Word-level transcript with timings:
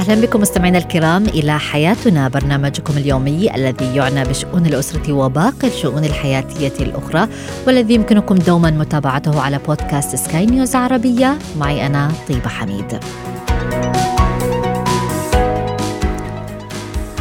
أهلا 0.00 0.20
بكم 0.20 0.40
مستمعينا 0.40 0.78
الكرام 0.78 1.24
إلى 1.26 1.58
حياتنا 1.58 2.28
برنامجكم 2.28 2.96
اليومي 2.96 3.54
الذي 3.54 3.96
يعنى 3.96 4.24
بشؤون 4.24 4.66
الأسرة 4.66 5.12
وباقي 5.12 5.68
الشؤون 5.68 6.04
الحياتية 6.04 6.72
الأخرى 6.80 7.28
والذي 7.66 7.94
يمكنكم 7.94 8.34
دوما 8.34 8.70
متابعته 8.70 9.40
على 9.40 9.58
بودكاست 9.58 10.16
سكاي 10.16 10.46
نيوز 10.46 10.74
عربية. 10.76 11.38
معي 11.58 11.86
أنا 11.86 12.12
طيبة 12.28 12.48
حميد. 12.48 13.00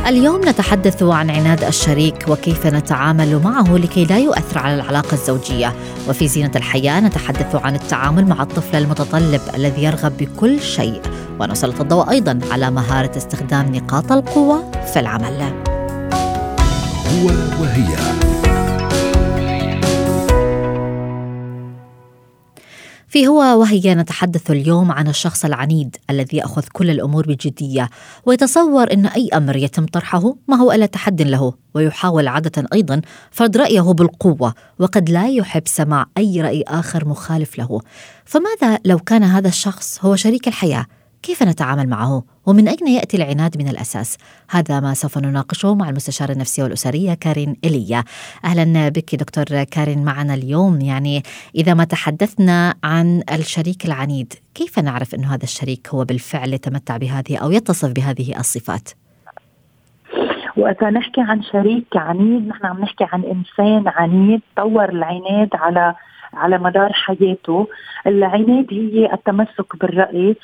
اليوم 0.07 0.41
نتحدث 0.49 1.03
عن 1.03 1.29
عناد 1.29 1.63
الشريك 1.63 2.25
وكيف 2.27 2.67
نتعامل 2.67 3.41
معه 3.43 3.77
لكي 3.77 4.05
لا 4.05 4.17
يؤثر 4.17 4.57
على 4.57 4.75
العلاقة 4.75 5.13
الزوجية. 5.13 5.73
وفي 6.09 6.27
زينة 6.27 6.51
الحياة 6.55 6.99
نتحدث 6.99 7.55
عن 7.55 7.75
التعامل 7.75 8.25
مع 8.25 8.43
الطفل 8.43 8.75
المتطلب 8.75 9.41
الذي 9.55 9.83
يرغب 9.83 10.17
بكل 10.17 10.61
شيء. 10.61 11.01
ونسلط 11.39 11.81
الضوء 11.81 12.09
أيضا 12.09 12.39
على 12.51 12.71
مهارة 12.71 13.17
استخدام 13.17 13.75
نقاط 13.75 14.11
القوة 14.11 14.71
في 14.71 14.99
العمل. 14.99 15.41
هو 17.07 17.27
وهي. 17.61 18.19
في 23.07 23.27
هو 23.27 23.59
وهي 23.59 23.95
نتحدث 23.95 24.51
اليوم 24.51 24.91
عن 24.91 25.07
الشخص 25.07 25.45
العنيد 25.45 25.95
الذي 26.09 26.37
يأخذ 26.37 26.63
كل 26.73 26.89
الأمور 26.89 27.27
بجدية 27.27 27.89
ويتصور 28.25 28.93
إن 28.93 29.05
أي 29.05 29.29
أمر 29.33 29.55
يتم 29.55 29.85
طرحه 29.85 30.35
ما 30.47 30.55
هو 30.55 30.71
إلا 30.71 30.85
تحد 30.85 31.21
له 31.21 31.53
ويحاول 31.73 32.27
عادة 32.27 32.67
أيضا 32.73 33.01
فرض 33.31 33.57
رأيه 33.57 33.81
بالقوة 33.81 34.53
وقد 34.79 35.09
لا 35.09 35.27
يحب 35.27 35.63
سماع 35.65 36.05
أي 36.17 36.41
رأي 36.41 36.63
آخر 36.67 37.07
مخالف 37.07 37.57
له. 37.57 37.81
فماذا 38.25 38.79
لو 38.85 38.99
كان 38.99 39.23
هذا 39.23 39.47
الشخص 39.47 40.05
هو 40.05 40.15
شريك 40.15 40.47
الحياة؟ 40.47 40.85
كيف 41.23 41.43
نتعامل 41.43 41.89
معه؟ 41.89 42.23
ومن 42.45 42.67
أين 42.67 42.87
يأتي 42.87 43.17
العناد 43.17 43.57
من 43.57 43.67
الأساس؟ 43.67 44.17
هذا 44.49 44.79
ما 44.79 44.93
سوف 44.93 45.17
نناقشه 45.17 45.75
مع 45.75 45.89
المستشارة 45.89 46.31
النفسية 46.31 46.63
والأسرية 46.63 47.13
كارين 47.13 47.55
إيليا 47.63 48.03
أهلا 48.45 48.89
بك 48.89 49.15
دكتور 49.15 49.63
كارين 49.63 50.05
معنا 50.05 50.33
اليوم. 50.33 50.81
يعني 50.81 51.23
إذا 51.55 51.73
ما 51.73 51.83
تحدثنا 51.83 52.73
عن 52.83 53.23
الشريك 53.31 53.85
العنيد 53.85 54.33
كيف 54.55 54.79
نعرف 54.79 55.15
أن 55.15 55.23
هذا 55.23 55.43
الشريك 55.43 55.87
هو 55.89 56.03
بالفعل 56.03 56.53
يتمتع 56.53 56.97
بهذه 56.97 57.37
أو 57.37 57.51
يتصف 57.51 57.91
بهذه 57.91 58.39
الصفات؟ 58.39 58.89
وقتا 60.57 60.89
نحكي 60.89 61.21
عن 61.21 61.43
شريك 61.43 61.87
عنيد 61.95 62.47
نحن 62.47 62.65
عم 62.65 62.81
نحكي 62.81 63.05
عن 63.13 63.23
إنسان 63.23 63.87
عنيد 63.87 64.41
طور 64.57 64.89
العناد 64.89 65.49
على 65.53 65.95
على 66.33 66.57
مدار 66.57 66.93
حياته. 66.93 67.67
العناد 68.07 68.67
هي 68.71 69.13
التمسك 69.13 69.75
بالرأي 69.75 70.35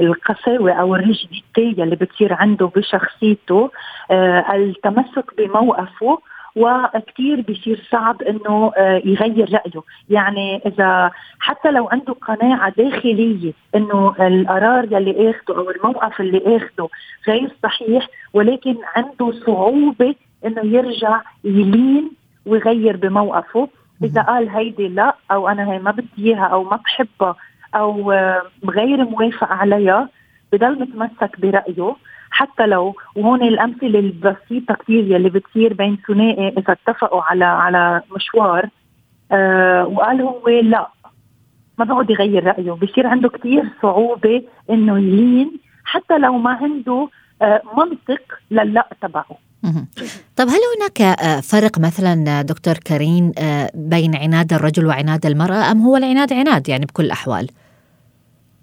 القساوة 0.00 0.72
أو 0.72 0.94
الرجديتية 0.94 1.82
اللي 1.82 1.96
بتصير 1.96 2.32
عنده 2.32 2.66
بشخصيته. 2.76 3.70
آه، 4.10 4.54
التمسك 4.54 5.24
بموقفه 5.38 6.18
وكثير 6.56 7.40
بيصير 7.40 7.88
صعب 7.90 8.22
إنه 8.22 8.72
آه، 8.76 9.02
يغير 9.04 9.52
رأيه، 9.52 9.82
يعني 10.10 10.62
إذا 10.66 11.10
حتى 11.40 11.70
لو 11.70 11.88
عنده 11.88 12.12
قناعة 12.12 12.72
داخلية 12.76 13.52
إنه 13.74 14.14
القرار 14.20 14.84
يلي 14.84 15.30
اخذه 15.30 15.56
أو 15.56 15.70
الموقف 15.70 16.20
اللي 16.20 16.56
اخذه 16.56 16.88
غير 17.28 17.50
صحيح 17.62 18.08
ولكن 18.32 18.76
عنده 18.96 19.32
صعوبة 19.46 20.14
إنه 20.46 20.62
يرجع 20.64 21.20
يلين 21.44 22.10
ويغير 22.46 22.96
بموقفه. 22.96 23.68
إذا 24.04 24.22
قال 24.22 24.48
هيدي 24.48 24.88
لا 24.88 25.16
أو 25.30 25.48
أنا 25.48 25.72
هي 25.72 25.78
ما 25.78 25.90
بدي 25.90 26.08
إياها 26.18 26.44
أو 26.44 26.64
ما 26.64 26.76
بحبها 26.76 27.36
أو 27.74 28.12
غير 28.64 29.04
موافق 29.04 29.52
عليها 29.52 30.08
بضل 30.52 30.80
متمسك 30.80 31.40
برأيه. 31.40 31.96
حتى 32.30 32.66
لو 32.66 32.94
وهون 33.16 33.42
الأمثلة 33.42 33.98
البسيطة 33.98 34.74
كثير 34.74 35.04
يلي 35.04 35.28
بتصير 35.28 35.74
بين 35.74 35.98
ثنائي 36.08 36.48
إذا 36.48 36.72
اتفقوا 36.72 37.22
على 37.22 37.44
على 37.44 38.02
مشوار 38.16 38.68
آه 39.32 39.86
وقال 39.86 40.20
هو 40.20 40.48
لا. 40.48 40.88
ما 41.78 41.84
بقعد 41.84 42.10
يغير 42.10 42.44
رأيه. 42.44 42.72
بصير 42.72 43.06
عنده 43.06 43.28
كثير 43.28 43.64
صعوبة 43.82 44.42
إنه 44.70 44.98
يلين 44.98 45.60
حتى 45.84 46.18
لو 46.18 46.38
ما 46.38 46.50
عنده 46.50 47.08
آه 47.42 47.62
منطق 47.76 48.22
للأ 48.50 48.88
تبعه. 49.00 49.38
طب 50.36 50.48
هل 50.48 50.60
هناك 50.76 51.02
آه، 51.02 51.40
فرق 51.40 51.78
مثلا 51.78 52.42
دكتور 52.42 52.74
كريم 52.74 53.32
آه، 53.38 53.70
بين 53.74 54.16
عناد 54.16 54.52
الرجل 54.52 54.86
وعناد 54.86 55.26
المرأة 55.26 55.70
أم 55.70 55.80
هو 55.80 55.96
العناد 55.96 56.32
عناد 56.32 56.68
يعني 56.68 56.86
بكل 56.86 57.04
الأحوال؟ 57.04 57.48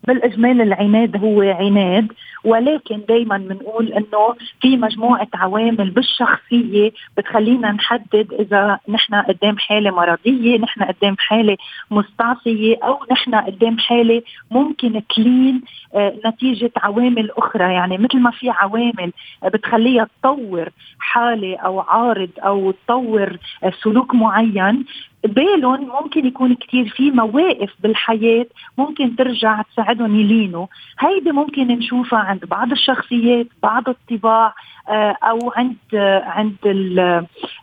بالاجمال 0.09 0.61
العناد 0.61 1.23
هو 1.23 1.41
عناد. 1.41 2.07
ولكن 2.43 3.01
دائما 3.09 3.37
بنقول 3.37 3.93
إنه 3.93 4.35
في 4.61 4.77
مجموعة 4.77 5.27
عوامل 5.33 5.89
بالشخصية 5.89 6.91
بتخلينا 7.17 7.71
نحدد 7.71 8.33
إذا 8.39 8.79
نحن 8.89 9.15
قدام 9.15 9.57
حالة 9.57 9.91
مرضية، 9.91 10.57
نحن 10.57 10.83
قدام 10.83 11.15
حالة 11.19 11.57
مستعصية 11.91 12.77
أو 12.83 12.99
نحن 13.11 13.35
قدام 13.35 13.77
حالة 13.77 14.21
ممكن 14.51 15.01
تلين 15.15 15.61
آه، 15.95 16.13
نتيجة 16.25 16.71
عوامل 16.77 17.31
أخرى، 17.31 17.73
يعني 17.73 17.97
مثل 17.97 18.19
ما 18.19 18.31
في 18.31 18.49
عوامل 18.49 19.11
بتخليها 19.43 20.07
تطور 20.21 20.69
حالة 20.99 21.57
أو 21.57 21.79
عارض 21.79 22.29
أو 22.39 22.71
تطور 22.71 23.37
سلوك 23.83 24.15
معين 24.15 24.85
بالهم 25.23 25.89
ممكن 26.03 26.25
يكون 26.25 26.55
كتير 26.55 26.89
في 26.89 27.11
مواقف 27.11 27.73
بالحياة 27.79 28.45
ممكن 28.77 29.15
ترجع 29.15 29.61
تساعدهم 29.61 30.19
يلينوا. 30.19 30.67
هيدي 30.99 31.31
ممكن 31.31 31.67
نشوفها 31.67 32.19
عند 32.19 32.45
بعض 32.45 32.71
الشخصيات 32.71 33.47
بعض 33.63 33.89
الطباع 33.89 34.53
آه، 34.89 35.15
أو 35.23 35.51
عند 35.55 35.75
عند 36.23 36.55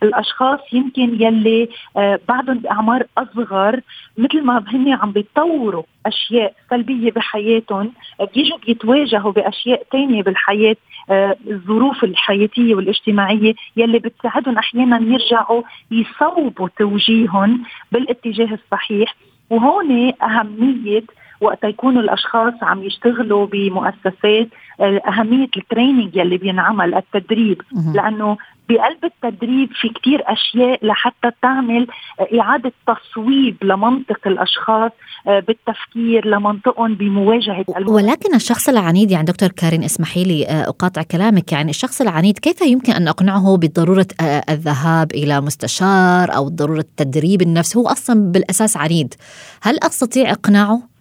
الأشخاص 0.02 0.60
يمكن 0.72 1.22
يلي 1.22 1.68
آه، 1.96 2.20
بعضهم 2.28 2.58
بأعمار 2.58 3.06
أصغر. 3.18 3.80
مثل 4.18 4.42
ما 4.42 4.64
هن 4.68 4.92
عم 4.92 5.12
بيطوروا 5.12 5.82
أشياء 6.08 6.54
سلبية 6.70 7.10
بحياتهم 7.10 7.92
بيجوا 8.34 8.58
بيتواجهوا 8.66 9.32
بأشياء 9.32 9.82
ثانية 9.92 10.22
بالحياة 10.22 10.76
آه، 11.10 11.36
الظروف 11.50 12.04
الحياتية 12.04 12.74
والاجتماعية 12.74 13.54
يلي 13.76 13.98
بتساعدهم 13.98 14.58
أحيانا 14.58 14.98
يرجعوا 14.98 15.62
يصوبوا 15.90 16.68
توجيههم 16.78 17.62
بالاتجاه 17.92 18.54
الصحيح. 18.54 19.14
وهون 19.50 20.12
أهمية 20.22 21.02
وقت 21.40 21.64
يكونوا 21.64 22.02
الأشخاص 22.02 22.54
عم 22.62 22.82
يشتغلوا 22.82 23.46
بمؤسسات 23.46 24.48
أهمية 24.80 25.48
التريننج 25.56 26.16
يلي 26.16 26.36
بينعمل 26.38 26.94
التدريب 26.94 27.62
لأنه 27.94 28.36
بقلب 28.68 29.04
التدريب 29.04 29.68
في 29.80 29.88
كتير 29.88 30.22
أشياء 30.26 30.86
لحتى 30.86 31.30
تعمل 31.42 31.86
إعادة 32.40 32.72
تصويب 32.86 33.56
لمنطق 33.62 34.20
الأشخاص 34.26 34.90
آه، 35.26 35.40
بالتفكير 35.40 36.26
لمنطقهم 36.26 36.94
بمواجهة 36.94 37.64
المنطق. 37.68 37.92
ولكن 37.92 38.34
الشخص 38.34 38.68
العنيد 38.68 39.10
يعني 39.10 39.24
دكتور 39.24 39.48
كارين 39.48 39.84
اسمحي 39.84 40.24
لي 40.24 40.46
آه، 40.46 40.68
أقاطع 40.68 41.02
كلامك 41.02 41.52
يعني 41.52 41.70
الشخص 41.70 42.00
العنيد 42.00 42.38
كيف 42.38 42.62
يمكن 42.62 42.92
أن 42.92 43.08
أقنعه 43.08 43.56
بضرورة 43.56 44.06
الذهاب 44.50 45.12
إلى 45.12 45.40
مستشار 45.40 46.36
أو 46.36 46.48
ضرورة 46.48 46.84
تدريب 46.96 47.42
النفس 47.42 47.76
هو 47.76 47.88
أصلا 47.88 48.32
بالأساس 48.32 48.76
عنيد 48.76 49.14
هل 49.62 49.78
أستطيع 49.82 50.30
إقناعه؟ 50.30 50.95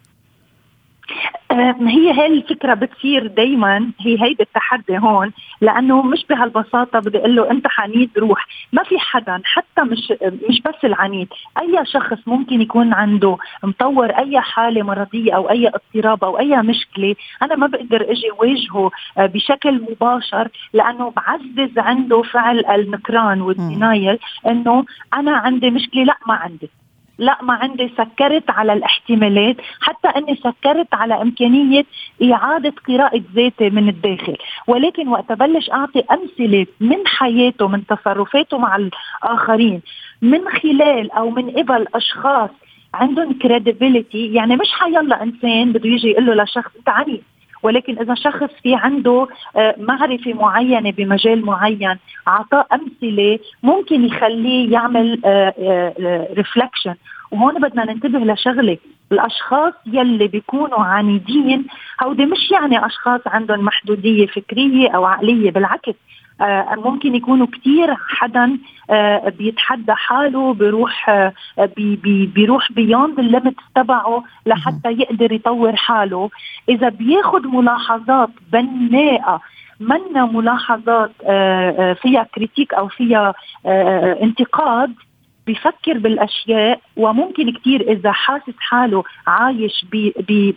هي 1.82 2.12
هاي 2.12 2.28
الفكرة 2.28 2.74
بتصير 2.74 3.28
دايما 3.28 3.92
هي 4.00 4.24
هيدي 4.24 4.44
التحدي 4.44 4.98
هون 4.98 5.32
لأنه 5.62 6.02
مش 6.02 6.26
بهالبساطة 6.30 7.00
بدي 7.00 7.18
أقول 7.18 7.36
له 7.36 7.52
أنت 7.52 7.66
عنيد 7.78 8.10
روح. 8.18 8.48
ما 8.74 8.84
في 8.84 9.00
حدا 9.00 9.42
حتى 9.44 9.82
مش 9.82 10.14
مش 10.50 10.62
بس 10.62 10.76
العنيد 10.84 11.28
أي 11.62 11.86
شخص 11.86 12.18
ممكن 12.28 12.62
يكون 12.62 12.94
عنده 12.94 13.38
مطور 13.64 14.10
أي 14.10 14.42
حالة 14.42 14.84
مرضية 14.84 15.36
أو 15.36 15.50
أي 15.50 15.68
اضطراب 15.68 16.24
أو 16.24 16.40
أي 16.40 16.62
مشكلة 16.62 17.16
أنا 17.42 17.56
ما 17.56 17.68
بقدر 17.68 18.12
أجي 18.12 18.32
واجهه 18.40 18.92
آه، 19.18 19.26
بشكل 19.26 19.82
مباشر 19.92 20.48
لأنه 20.74 21.14
بعزز 21.16 21.78
عنده 21.78 22.22
فعل 22.22 22.66
النكران 22.66 23.42
وال 23.42 23.61
denial 23.61 24.20
أنه 24.48 24.86
أنا 25.14 25.38
عندي 25.38 25.70
مشكلة 25.70 26.04
لأ 26.04 26.18
ما 26.28 26.34
عندي. 26.34 26.70
لا 27.18 27.38
ما 27.42 27.54
عندي 27.54 27.92
سكرت 27.98 28.50
على 28.50 28.74
الاحتمالات 28.74 29.56
حتى 29.82 30.08
إني 30.08 30.36
سكرت 30.36 30.94
على 30.94 31.22
إمكانية 31.22 31.86
إعادة 32.24 32.74
قراءة 32.88 33.22
ذاتي 33.36 33.70
من 33.70 33.90
الداخل. 33.90 34.38
ولكن 34.68 35.08
وقت 35.08 35.32
بلش 35.32 35.70
أعطي 35.72 36.04
أمثلة 36.12 36.66
من 36.80 37.08
حياته 37.08 37.68
من 37.68 37.86
تصرفاته 37.86 38.58
مع 38.58 38.76
الآخرين 38.76 39.82
من 40.22 40.50
خلال 40.50 41.12
أو 41.12 41.30
من 41.30 41.50
قبل 41.52 41.86
أشخاص 41.96 42.50
عندهم 42.94 43.34
credibility 43.34 44.34
يعني 44.34 44.56
مش 44.56 44.72
حيلا 44.72 45.24
إنسان 45.24 45.72
بده 45.72 45.90
يجي 45.90 46.08
يقول 46.10 46.26
له 46.26 46.44
لشخص 46.44 46.72
انت 46.80 46.90
عنيف 46.90 47.22
ولكن 47.64 48.00
إذا 48.00 48.16
شخص 48.16 48.50
في 48.64 48.76
عنده 48.76 49.28
آه، 49.56 49.76
معرفة 49.78 50.34
معينة 50.34 50.92
بمجال 50.92 51.46
معين 51.46 51.98
أعطاه 52.28 52.66
أمثلة 52.74 53.40
ممكن 53.64 54.06
يخليه 54.06 54.72
يعمل 54.74 55.22
reflection 56.38 56.90
آه، 56.90 56.94
آه، 56.94 57.16
وهون 57.32 57.62
بدنا 57.62 57.86
ننتبه 57.86 58.20
لشغلة 58.20 58.78
الأشخاص 59.12 59.74
يلي 59.86 60.28
بيكونوا 60.28 60.80
عنيدين 60.80 61.66
هودي 62.04 62.26
مش 62.26 62.52
يعني 62.52 62.86
أشخاص 62.86 63.22
عندهم 63.26 63.60
محدودية 63.60 64.28
فكرية 64.28 64.90
أو 64.90 65.06
عقلية 65.06 65.52
بالعكس. 65.52 65.94
ممكن 66.78 67.16
يكونوا 67.16 67.48
كثير 67.48 67.96
حدا 67.96 68.58
آه، 68.90 69.30
بيتحدى 69.30 69.94
حاله 69.94 70.54
بيروح 70.54 71.10
آه، 71.10 71.34
بي 71.78 71.96
بي 71.96 72.26
بيروح 72.26 72.72
beyond 72.72 73.20
ال 73.20 73.26
limit 73.26 73.56
تبعه 73.76 74.24
لحتى 74.46 74.92
يقدر 74.92 75.32
يطور 75.32 75.76
حاله. 75.76 76.30
إذا 76.70 76.90
بياخذ 76.90 77.48
ملاحظات 77.48 78.30
بناءة 78.54 79.42
منا 79.80 80.26
ملاحظات 80.26 81.12
فيها 82.02 82.24
كريتيك 82.36 82.74
أو 82.74 82.88
فيها 82.88 83.34
انتقاد 84.24 84.94
بفكر 85.48 85.98
بالأشياء 85.98 86.80
وممكن 86.98 87.52
كثير 87.54 87.82
إذا 87.82 88.12
حاسس 88.12 88.56
حاله 88.60 89.04
عايش 89.28 89.86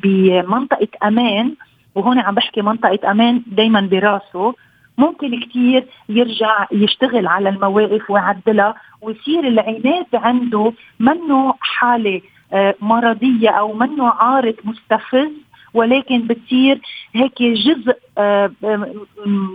بمنطقة 0.02 0.88
أمان. 1.04 1.54
وهون 1.94 2.18
عم 2.18 2.34
بحكي 2.34 2.62
منطقة 2.62 3.10
أمان 3.10 3.42
دائما 3.46 3.80
براسه. 3.80 4.54
ممكن 4.98 5.40
كثير 5.40 5.86
يرجع 6.08 6.66
يشتغل 6.72 7.26
على 7.26 7.48
المواقف 7.48 8.10
ويعدلها 8.10 8.74
ويصير 9.02 9.48
العناد 9.48 10.06
عنده 10.14 10.72
منه 11.00 11.54
حالة 11.60 12.20
آه، 12.52 12.74
مرضية 12.80 13.50
أو 13.50 13.72
منه 13.72 14.08
عارض 14.08 14.54
مستفز 14.64 15.30
ولكن 15.74 16.26
بتصير 16.26 16.80
هيك 17.14 17.42
جزء 17.42 17.96
آه، 18.18 18.50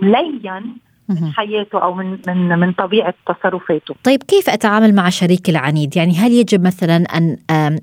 ملين 0.02 0.76
من 1.08 1.32
حياته 1.32 1.82
أو 1.82 1.94
من 1.94 2.18
من 2.26 2.58
من 2.58 2.72
طبيعة 2.72 3.14
تصرفاته. 3.26 3.94
طيب 4.04 4.22
كيف 4.22 4.50
أتعامل 4.50 4.94
مع 4.94 5.08
شريكي 5.08 5.50
العنيد؟ 5.50 5.96
يعني 5.96 6.14
هل 6.14 6.32
يجب 6.32 6.66
مثلا 6.66 6.96
أن 6.96 7.36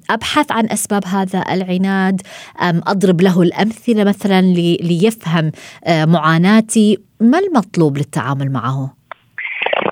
أبحث 0.09 0.51
عن 0.51 0.65
أسباب 0.69 1.05
هذا 1.05 1.43
العناد؟ 1.51 2.21
آم 2.61 2.81
أضرب 2.87 3.21
له 3.21 3.41
الأمثلة 3.41 4.03
مثلا 4.03 4.41
ليفهم 4.81 5.51
آه، 5.85 6.05
معاناتي؟ 6.05 6.97
ما 7.21 7.39
المطلوب 7.39 7.97
للتعامل 7.97 8.51
معه؟ 8.51 9.00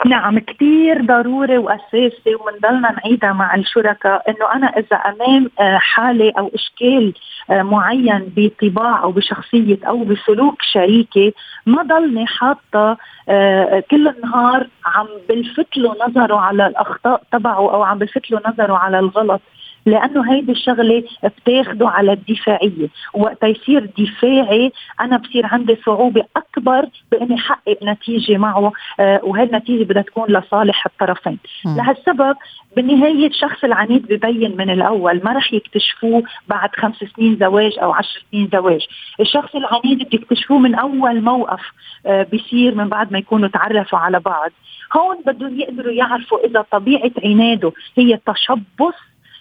نعم 0.05 0.39
كثير 0.39 1.05
ضروري 1.05 1.57
وأساسي 1.57 2.35
ومنضلنا 2.35 2.91
نعيدها 2.91 3.33
مع 3.33 3.55
الشركاء 3.55 4.29
إنه 4.29 4.53
أنا 4.55 4.67
إذا 4.67 4.97
أمام 4.97 5.49
آه، 5.59 5.77
حالة 5.77 6.33
أو 6.37 6.51
إشكال 6.55 7.13
آه، 7.49 7.61
معين 7.61 8.33
بطباع 8.35 9.03
أو 9.03 9.11
بشخصية 9.11 9.77
أو 9.87 10.03
بسلوك 10.03 10.61
شريكي 10.61 11.33
ما 11.65 11.83
ضلني 11.83 12.25
حاطة 12.27 12.97
آه، 13.29 13.83
كل 13.91 14.07
النهار 14.07 14.67
عم 14.85 15.07
بلفت 15.29 15.77
له 15.77 15.95
نظره 16.07 16.39
على 16.39 16.67
الأخطاء 16.67 17.21
تبعه 17.31 17.73
أو 17.73 17.83
عم 17.83 17.97
بلفت 17.97 18.31
له 18.31 18.41
نظره 18.47 18.73
على 18.73 18.99
الغلط. 18.99 19.41
لأنه 19.85 20.33
هيدي 20.33 20.51
الشغلة 20.51 21.03
بتاخده 21.23 21.89
على 21.89 22.11
الدفاعية. 22.13 22.87
وقت 23.13 23.43
يصير 23.43 23.89
دفاعي 23.97 24.71
أنا 25.01 25.17
بصير 25.17 25.45
عندي 25.45 25.77
صعوبة 25.85 26.23
أكبر 26.37 26.85
بإني 27.11 27.35
أحقق 27.35 27.77
نتيجة 27.83 28.37
معه 28.37 28.71
آه 28.99 29.19
وهي 29.23 29.43
النتيجه 29.43 29.83
بدها 29.83 30.01
تكون 30.01 30.29
لصالح 30.29 30.85
الطرفين. 30.85 31.39
م. 31.65 31.77
لهالسبب 31.77 32.35
بالنهايه 32.75 33.27
الشخص 33.27 33.63
العنيد 33.63 34.05
ببين 34.13 34.57
من 34.57 34.69
الأول 34.69 35.21
ما 35.23 35.33
رح 35.33 35.53
يكتشفوه 35.53 36.23
بعد 36.47 36.69
خمس 36.75 36.95
سنين 37.15 37.37
زواج 37.39 37.79
أو 37.79 37.91
عشر 37.93 38.23
سنين 38.31 38.49
زواج. 38.53 38.87
الشخص 39.19 39.55
العنيد 39.55 40.09
بيكتشفوه 40.09 40.57
من 40.59 40.75
أول 40.75 41.21
موقف 41.21 41.61
آه 42.05 42.23
بيصير 42.23 42.75
من 42.75 42.89
بعد 42.89 43.11
ما 43.11 43.19
يكونوا 43.19 43.47
تعرفوا 43.49 43.99
على 43.99 44.19
بعض. 44.19 44.51
هون 44.97 45.17
بدهم 45.25 45.59
يقدروا 45.59 45.91
يعرفوا 45.91 46.45
إذا 46.45 46.65
طبيعة 46.71 47.11
عناده 47.23 47.71
هي 47.97 48.19
تشبث 48.25 48.95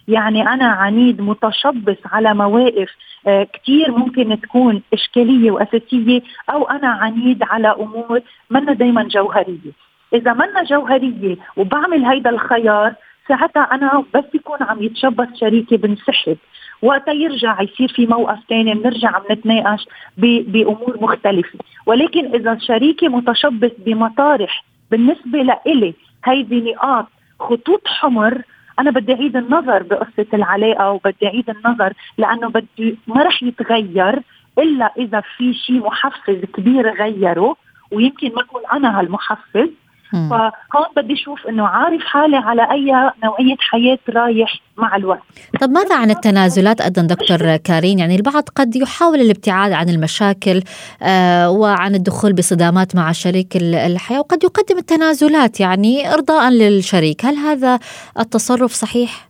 يعني 0.08 0.48
أنا 0.48 0.66
عنيد 0.66 1.20
متشبث 1.20 1.98
على 2.12 2.34
مواقف 2.34 2.88
آه، 3.26 3.46
كثير 3.52 3.90
ممكن 3.90 4.40
تكون 4.40 4.82
إشكالية 4.92 5.50
وأساسية 5.50 6.22
أو 6.50 6.64
أنا 6.64 6.88
عنيد 6.88 7.42
على 7.42 7.68
أمور 7.68 8.20
منا 8.50 8.72
دايما 8.72 9.02
جوهرية. 9.02 9.72
إذا 10.14 10.32
منا 10.32 10.64
جوهرية 10.64 11.36
وبعمل 11.56 12.04
هيدا 12.04 12.30
الخيار 12.30 12.94
ساعتها 13.28 13.62
أنا 13.62 14.04
بس 14.14 14.24
يكون 14.34 14.58
عم 14.60 14.82
يتشبث 14.82 15.28
شريكي 15.34 15.76
بنسحب. 15.76 16.36
وقتها 16.82 17.14
يرجع 17.14 17.62
يصير 17.62 17.88
في 17.88 18.06
موقف 18.06 18.38
ثاني 18.48 18.74
بنرجع 18.74 19.08
عم 19.08 19.22
نتناقش 19.30 19.86
بأمور 20.18 20.98
مختلفة، 21.00 21.58
ولكن 21.86 22.34
إذا 22.34 22.58
شريكي 22.58 23.08
متشبث 23.08 23.72
بمطارح 23.78 24.64
بالنسبة 24.90 25.38
لإلي 25.42 25.94
هيدي 26.24 26.60
نقاط 26.60 27.06
خطوط 27.40 27.88
حمر 27.88 28.42
أنا 28.78 28.90
بدي 28.90 29.14
أعيد 29.14 29.36
النظر 29.36 29.82
بقصة 29.82 30.26
العلاقة 30.34 30.90
وبدي 30.90 31.26
أعيد 31.26 31.50
النظر 31.50 31.92
لأنه 32.18 32.48
بدي 32.48 32.98
ما 33.06 33.22
رح 33.22 33.42
يتغير 33.42 34.22
إلا 34.58 34.92
إذا 34.98 35.22
في 35.36 35.54
شيء 35.54 35.86
محفز 35.86 36.44
كبير 36.54 36.94
غيره 36.94 37.56
ويمكن 37.92 38.34
ما 38.34 38.42
أكون 38.42 38.62
أنا 38.72 39.00
هالمحفز. 39.00 39.70
فهون 40.12 40.86
بدي 40.96 41.14
أشوف 41.14 41.46
إنه 41.48 41.66
عارف 41.66 42.02
حالي 42.04 42.36
على 42.36 42.70
أي 42.70 43.12
نوعية 43.24 43.56
حياة 43.60 43.98
رايح 44.08 44.60
مع 44.76 44.96
الوقت. 44.96 45.22
طب 45.60 45.70
ماذا 45.70 45.96
عن 45.96 46.10
التنازلات 46.10 46.80
أيضا 46.80 47.02
دكتور 47.02 47.56
كارين؟ 47.56 47.98
يعني 47.98 48.16
البعض 48.16 48.42
قد 48.56 48.76
يحاول 48.76 49.20
الابتعاد 49.20 49.72
عن 49.72 49.88
المشاكل 49.88 50.62
آه 51.02 51.50
وعن 51.50 51.94
الدخول 51.94 52.32
بصدامات 52.32 52.96
مع 52.96 53.12
شريك 53.12 53.56
الحياة 53.56 54.18
وقد 54.18 54.44
يقدم 54.44 54.78
التنازلات 54.78 55.60
يعني 55.60 56.14
ارضاء 56.14 56.50
للشريك. 56.50 57.24
هل 57.24 57.36
هذا 57.36 57.78
التصرف 58.18 58.72
صحيح؟ 58.72 59.27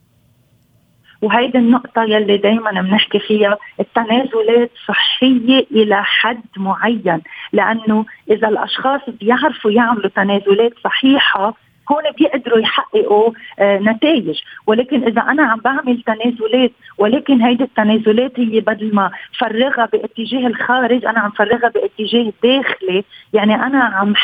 وهيدي 1.23 1.59
النقطة 1.59 2.03
يلي 2.03 2.37
دايما 2.37 2.71
بنحكي 2.71 3.19
فيها 3.19 3.59
التنازلات 3.81 4.71
صحية 4.89 5.67
إلى 5.71 6.05
حد 6.05 6.45
معين 6.57 7.21
لأنه 7.53 8.05
إذا 8.31 8.49
الأشخاص 8.49 9.01
بيعرفوا 9.21 9.71
يعملوا 9.71 10.11
تنازلات 10.11 10.73
صحيحة 10.85 11.55
هون 11.93 12.03
بيقدروا 12.19 12.59
يحققوا 12.59 13.33
آه 13.59 13.79
نتائج. 13.79 14.41
ولكن 14.67 15.05
إذا 15.05 15.23
أنا 15.23 15.43
عم 15.43 15.61
بعمل 15.61 16.03
تنازلات 16.03 16.71
ولكن 16.99 17.43
هيدي 17.43 17.65
التنازلات 17.65 18.41
هي 18.41 18.61
بدل 18.61 18.95
ما 18.95 19.11
فرغها 19.39 19.87
باتجاه 19.93 20.47
الخارج 20.47 21.05
أنا 21.05 21.21
عم 21.21 21.31
فرغها 21.31 21.69
باتجاه 21.69 22.33
الداخلي 22.33 23.05
يعني 23.33 23.55
أنا 23.55 23.85
عم 23.85 24.15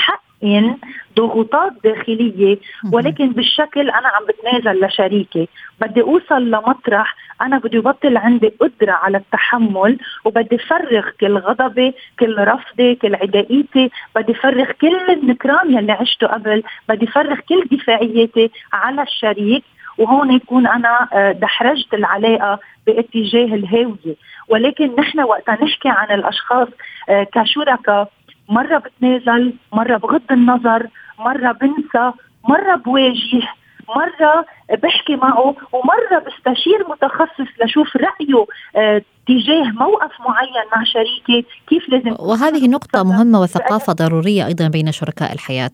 حقن 0.43 0.77
ضغوطات 1.17 1.73
داخلية 1.85 2.59
ولكن 2.93 3.33
بالشكل 3.33 3.91
أنا 3.91 4.09
عم 4.09 4.25
بتنازل 4.29 4.85
لشريكي. 4.85 5.49
بدي 5.81 6.03
أوصل 6.03 6.51
لمطرح 6.51 7.17
أنا 7.43 7.59
بدي 7.59 7.79
بطل 7.79 8.17
عندي 8.17 8.49
قدرة 8.61 8.93
على 8.93 9.19
التحمل 9.19 9.99
وبدي 10.25 10.59
فرغ 10.59 11.11
كل 11.21 11.39
غضبي 11.39 11.95
كل 12.21 12.39
رفضي 12.39 12.95
كل 12.95 13.15
عدائيتي. 13.15 13.91
بدي 14.17 14.35
فرغ 14.35 14.71
كل 14.81 15.11
النكران 15.11 15.75
يلي 15.75 15.93
عشته 15.93 16.27
قبل. 16.27 16.63
بدي 16.89 17.07
فرغ 17.07 17.37
كل 17.49 17.65
دفاعياتي 17.73 18.51
على 18.73 19.03
الشريك 19.03 19.65
وهون 19.99 20.33
يكون 20.33 20.67
أنا 20.67 21.09
آه، 21.13 21.33
دحرجت 21.33 21.95
العلاقة 21.95 22.59
باتجاه 22.87 23.55
الهاوية. 23.55 24.15
ولكن 24.49 24.95
نحن 24.99 25.21
وقتها 25.21 25.65
نحكي 25.65 25.89
عن 25.89 26.19
الأشخاص 26.19 26.69
آه، 27.09 27.27
كشركاء 27.33 28.11
مرة 28.49 28.79
بتنازل 28.79 29.55
مرة 29.73 29.97
بغض 29.97 30.23
النظر 30.31 30.87
مرة 31.19 31.53
بنسى 31.53 32.13
مرة 32.49 32.75
بواجه 32.75 33.49
مرة 33.97 34.47
بحكي 34.83 35.17
معه 35.17 35.57
ومرة 35.73 36.19
بستشير 36.27 36.89
متخصص 36.89 37.51
لشوف 37.65 37.97
رأيه 37.97 38.47
آه 38.77 39.03
تجاه 39.29 39.65
موقف 39.65 40.13
معين 40.21 40.65
مع 40.77 40.85
شريكي 40.85 41.47
كيف 41.67 41.89
لازم 41.89 42.17
وهذه 42.19 42.69
نقطة 42.69 43.03
مهمة 43.03 43.41
وثقافة 43.41 43.93
ضرورية 43.93 44.47
أيضا 44.47 44.69
بين 44.69 44.93
شركاء 44.93 45.33
الحياة. 45.33 45.71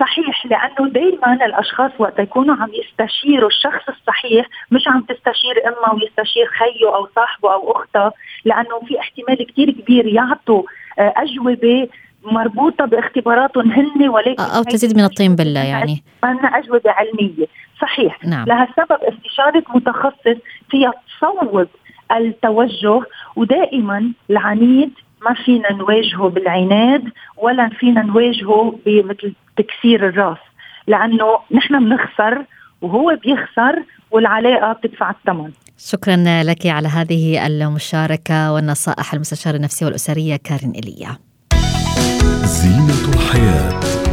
صحيح 0.00 0.46
لأنه 0.46 0.90
دائما 0.90 1.46
الأشخاص 1.46 1.90
وقت 1.98 2.18
يكونوا 2.18 2.54
عم 2.54 2.70
يستشيروا 2.74 3.48
الشخص 3.48 3.88
الصحيح 3.88 4.46
مش 4.70 4.88
عم 4.88 5.00
تستشير 5.00 5.68
امها 5.68 5.92
ويستشير 5.94 6.46
خيه 6.46 6.94
أو 6.96 7.08
صاحبه 7.16 7.52
أو 7.52 7.72
أخته 7.72 8.10
لأنه 8.44 8.80
في 8.88 9.00
احتمال 9.00 9.46
كثير 9.46 9.70
كبير 9.70 10.06
يعطوا 10.06 10.62
أجوبة 10.98 11.88
مربوطة 12.24 12.84
باختباراتهم 12.84 13.72
هن 13.72 14.08
ولكن 14.08 14.42
أو 14.42 14.62
تزيد 14.62 14.96
من 14.96 15.04
الطين 15.04 15.36
بله 15.36 15.60
يعني. 15.60 16.02
عندنا 16.24 16.48
أجوبة 16.48 16.82
علمية. 16.86 17.46
صحيح. 17.80 18.24
نعم. 18.24 18.46
لهالسبب 18.46 18.98
استشارة 19.02 19.64
متخصص 19.74 20.36
فيها 20.70 20.92
تصوب 21.20 21.68
التوجه 22.12 23.02
ودائما 23.36 24.12
العنيد 24.30 24.90
ما 25.22 25.34
فينا 25.34 25.72
نواجهه 25.72 26.28
بالعناد 26.28 27.04
ولا 27.36 27.68
فينا 27.68 28.02
نواجهه 28.02 28.78
بمثل 28.86 29.32
تكسير 29.56 30.08
الراس. 30.08 30.38
لأنه 30.86 31.38
نحن 31.50 31.84
بنخسر 31.84 32.44
وهو 32.82 33.18
بيخسر 33.22 33.82
والعلاقة 34.10 34.72
بتدفع 34.72 35.10
الثمن. 35.10 35.50
شكرا 35.78 36.42
لك 36.42 36.66
على 36.66 36.88
هذه 36.88 37.46
المشاركة 37.46 38.52
والنصائح 38.52 39.14
المستشارة 39.14 39.56
النفسية 39.56 39.86
والأسرية 39.86 40.36
كارين 40.36 40.70
إيليا 40.70 41.18
زينة 42.44 43.08
الحياة. 43.14 44.03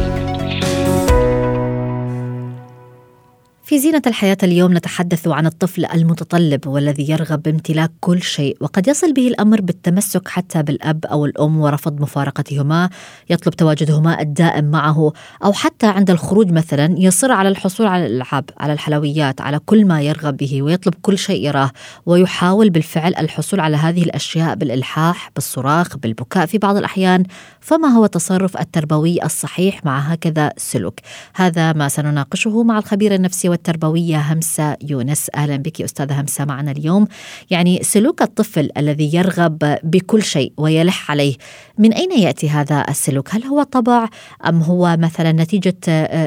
في 3.64 3.78
زينة 3.78 4.02
الحياة 4.06 4.36
اليوم 4.42 4.76
نتحدث 4.76 5.28
عن 5.28 5.46
الطفل 5.46 5.84
المتطلب 5.84 6.66
والذي 6.66 7.10
يرغب 7.10 7.42
بامتلاك 7.42 7.90
كل 8.00 8.22
شيء 8.22 8.56
وقد 8.60 8.88
يصل 8.88 9.12
به 9.12 9.28
الأمر 9.28 9.60
بالتمسك 9.60 10.28
حتى 10.28 10.62
بالأب 10.62 11.06
أو 11.06 11.26
الأم 11.26 11.60
ورفض 11.60 12.00
مفارقتهما 12.00 12.90
يطلب 13.30 13.54
تواجدهما 13.54 14.20
الدائم 14.20 14.64
معه 14.64 15.12
أو 15.44 15.52
حتى 15.52 15.86
عند 15.86 16.10
الخروج 16.10 16.52
مثلا 16.52 16.94
يصر 16.98 17.32
على 17.32 17.48
الحصول 17.48 17.86
على 17.86 18.06
الألعاب 18.06 18.44
على 18.58 18.72
الحلويات 18.72 19.40
على 19.40 19.58
كل 19.58 19.84
ما 19.84 20.02
يرغب 20.02 20.36
به 20.36 20.62
ويطلب 20.62 20.94
كل 21.02 21.18
شيء 21.18 21.46
يراه 21.46 21.70
ويحاول 22.06 22.70
بالفعل 22.70 23.14
الحصول 23.18 23.60
على 23.60 23.76
هذه 23.76 24.02
الأشياء 24.02 24.54
بالإلحاح 24.54 25.30
بالصراخ 25.34 25.96
بالبكاء 25.96 26.46
في 26.46 26.58
بعض 26.58 26.76
الأحيان. 26.76 27.24
فما 27.60 27.88
هو 27.88 28.04
التصرف 28.04 28.56
التربوي 28.56 29.24
الصحيح 29.24 29.84
مع 29.84 29.98
هكذا 29.98 30.52
سلوك؟ 30.56 30.98
هذا 31.34 31.72
ما 31.72 31.88
سنناقشه 31.88 32.62
مع 32.62 32.78
الخبير 32.78 33.14
النفسي 33.14 33.51
والتربوية 33.52 34.16
همسة 34.16 34.76
يونس. 34.90 35.30
أهلا 35.36 35.56
بك 35.56 35.80
أستاذة 35.80 36.20
همسة 36.20 36.44
معنا 36.44 36.70
اليوم. 36.70 37.06
يعني 37.50 37.78
سلوك 37.82 38.22
الطفل 38.22 38.68
الذي 38.76 39.16
يرغب 39.16 39.58
بكل 39.82 40.22
شيء 40.22 40.52
ويلح 40.58 41.10
عليه 41.10 41.34
من 41.78 41.92
أين 41.92 42.12
يأتي 42.12 42.48
هذا 42.48 42.84
السلوك؟ 42.88 43.34
هل 43.34 43.44
هو 43.44 43.62
طبع 43.62 44.08
أم 44.48 44.60
هو 44.60 44.96
مثلا 44.98 45.32
نتيجة 45.32 45.82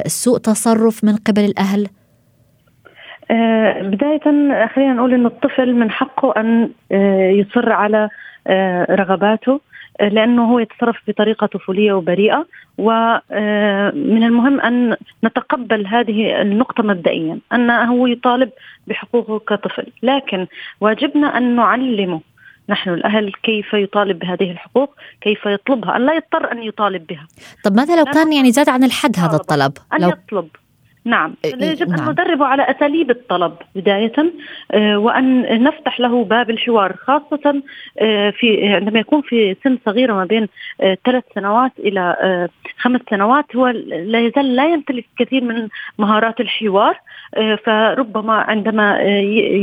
سوء 0.08 0.38
تصرف 0.38 1.04
من 1.04 1.16
قبل 1.16 1.46
الأهل؟ 1.46 1.88
آه، 3.32 3.82
بداية 3.82 4.20
خلينا 4.68 4.94
نقول 4.94 5.14
أن 5.14 5.26
الطفل 5.26 5.74
من 5.74 5.92
حقه 5.92 6.34
أن 6.38 6.70
آه، 6.92 7.30
يصر 7.30 7.72
على 7.72 8.10
آه، 8.48 8.88
رغباته. 8.90 9.60
لأنه 10.02 10.52
هو 10.52 10.60
يتصرف 10.60 10.98
بطريقة 11.08 11.48
طفولية 11.48 11.94
وبريئة. 11.94 12.46
ومن 12.78 14.24
المهم 14.24 14.60
أن 14.60 14.96
نتقبل 15.24 15.88
هذه 15.88 16.42
النقطة 16.42 16.84
مبدئيا 16.84 17.40
انه 17.54 17.84
هو 17.84 18.08
يطالب 18.08 18.50
بحقوقه 18.88 19.40
كطفل. 19.40 19.88
لكن 20.04 20.48
واجبنا 20.82 21.38
أن 21.38 21.56
نعلمه 21.56 22.22
نحن 22.70 22.90
الأهل 22.90 23.32
كيف 23.44 23.74
يطالب 23.74 24.20
بهذه 24.20 24.52
الحقوق 24.52 24.96
كيف 25.22 25.46
يطلبها. 25.46 25.96
أن 25.96 26.06
لا 26.06 26.14
يضطر 26.14 26.52
أن 26.52 26.64
يطالب 26.64 27.08
بها. 27.08 27.28
طب 27.64 27.76
ماذا 27.76 27.96
لو 28.00 28.06
كان 28.06 28.34
يعني 28.34 28.52
زاد 28.52 28.70
عن 28.70 28.84
الحد 28.84 29.20
هذا 29.20 29.36
الطلب؟ 29.36 29.72
أن 29.94 30.02
لو 30.02 30.10
يطلب. 30.10 30.48
نعم 31.06 31.36
إيه، 31.46 31.56
يجب 31.56 31.90
نعم. 31.90 32.00
أن 32.00 32.10
ندربه 32.10 32.46
على 32.46 32.64
أساليب 32.64 33.10
الطلب 33.12 33.54
بداية 33.76 34.34
آه، 34.72 34.98
وأن 34.98 35.64
نفتح 35.64 36.00
له 36.00 36.24
باب 36.24 36.50
الحوار 36.50 36.96
خاصة 36.96 37.62
آه، 38.02 38.30
في 38.30 38.68
عندما 38.68 39.00
يكون 39.00 39.22
في 39.22 39.56
سن 39.64 39.78
صغيرة 39.86 40.14
ما 40.14 40.26
بين 40.26 40.48
آه، 40.82 40.98
ثلاث 41.06 41.24
سنوات 41.36 41.72
إلى 41.80 42.16
خمس 42.78 43.02
سنوات 43.10 43.56
هو 43.56 43.68
لا 43.68 44.20
يزال 44.20 44.56
لا 44.56 44.74
يمتلك 44.74 45.06
كثير 45.18 45.44
من 45.44 45.68
مهارات 46.00 46.40
الحوار 46.40 47.00
فربما 47.66 48.34
عندما 48.34 49.02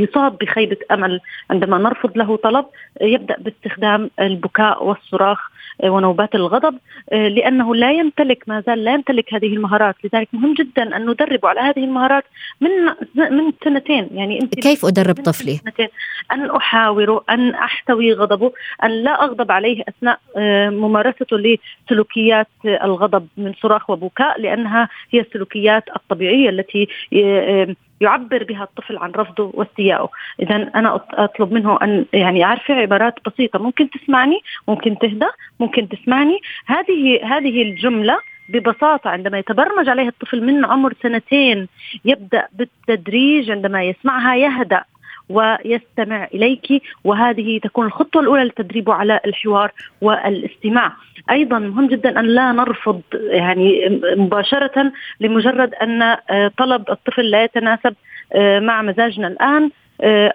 يصاب 0.03 0.39
بخيبة 0.39 0.77
أمل 0.91 1.21
عندما 1.51 1.79
نرفض 1.79 2.19
له 2.19 2.37
طلب 2.37 2.67
يبدأ 3.01 3.37
باستخدام 3.39 4.11
البكاء 4.21 4.85
والصراخ 4.85 5.52
ونوبات 5.85 6.35
الغضب 6.35 6.79
لأنه 7.13 7.75
لا 7.75 7.93
يمتلك 7.93 8.45
ما 8.47 8.63
زال 8.67 8.85
لا 8.85 8.93
يمتلك 8.93 9.35
هذه 9.35 9.47
المهارات. 9.47 9.95
لذلك 10.05 10.29
مهم 10.33 10.55
جدا 10.55 10.97
أن 10.97 11.11
ندربه 11.11 11.49
على 11.49 11.61
هذه 11.61 11.85
المهارات 11.85 12.25
من 12.61 12.71
من 13.15 13.53
سنتين. 13.65 14.09
يعني 14.13 14.43
أنت 14.43 14.55
كيف 14.55 14.85
أدرب 14.85 15.15
طفلي؟ 15.15 15.57
سنتين 15.57 15.89
أن 16.33 16.51
احاوره 16.51 17.25
أن 17.31 17.55
أحتوي 17.55 18.13
غضبه 18.13 18.53
أن 18.85 18.91
لا 18.91 19.25
أغضب 19.25 19.53
عليه 19.53 19.83
أثناء 19.89 20.19
آه، 20.37 20.71
ممارسته 20.71 21.37
لسلوكيات 21.39 22.49
الغضب 22.65 23.27
من 23.37 23.53
صراخ 23.63 23.91
وبكاء 23.91 24.41
لأنها 24.41 24.89
هي 25.11 25.21
السلوكيات 25.21 25.85
الطبيعية 25.97 26.49
التي 26.49 26.89
آه، 27.15 27.75
يعبر 28.03 28.45
بها 28.45 28.63
الطفل 28.63 28.97
عن 28.99 29.11
رفضه 29.11 29.51
واستيائه. 29.55 30.09
اذا 30.41 30.57
أنا 30.75 31.01
أطلب 31.11 31.53
منه 31.53 31.79
أن 31.83 32.05
يعني 32.13 32.39
يعرف 32.39 32.71
عبارات 32.71 33.15
بسيطة. 33.27 33.59
ممكن 33.59 33.91
تسمعني؟ 33.91 34.41
ممكن 34.69 34.99
تهدى 34.99 35.29
ممكن 35.61 35.89
تسمعني؟ 35.89 36.39
هذه 36.67 37.21
هذه 37.25 37.63
الجملة 37.63 38.19
ببساطة 38.49 39.11
عندما 39.11 39.39
يتبرمج 39.39 39.89
عليه 39.89 40.09
الطفل 40.09 40.45
من 40.45 40.65
عمر 40.65 40.95
سنتين 41.03 41.69
يبدأ 42.05 42.49
بالتدريج 42.53 43.51
عندما 43.51 43.83
يسمعها 43.83 44.37
يهدأ. 44.37 44.85
ويستمع 45.29 46.25
إليك. 46.35 46.83
وهذه 47.05 47.59
تكون 47.59 47.87
الخطوة 47.87 48.23
الأولى 48.23 48.45
لتدريبه 48.45 48.95
على 48.95 49.21
الحوار 49.27 49.73
والاستماع. 50.01 50.93
أيضا 51.31 51.59
مهم 51.59 51.87
جدا 51.87 52.21
أن 52.21 52.25
لا 52.25 52.53
نرفض 52.53 53.01
يعني 53.15 54.01
مباشرة 54.17 54.93
لمجرد 55.21 55.75
أن 55.75 56.17
طلب 56.59 56.91
الطفل 56.91 57.31
لا 57.31 57.45
يتناسب 57.45 57.95
مع 58.37 58.83
مزاجنا 58.83 59.29
الآن 59.29 59.71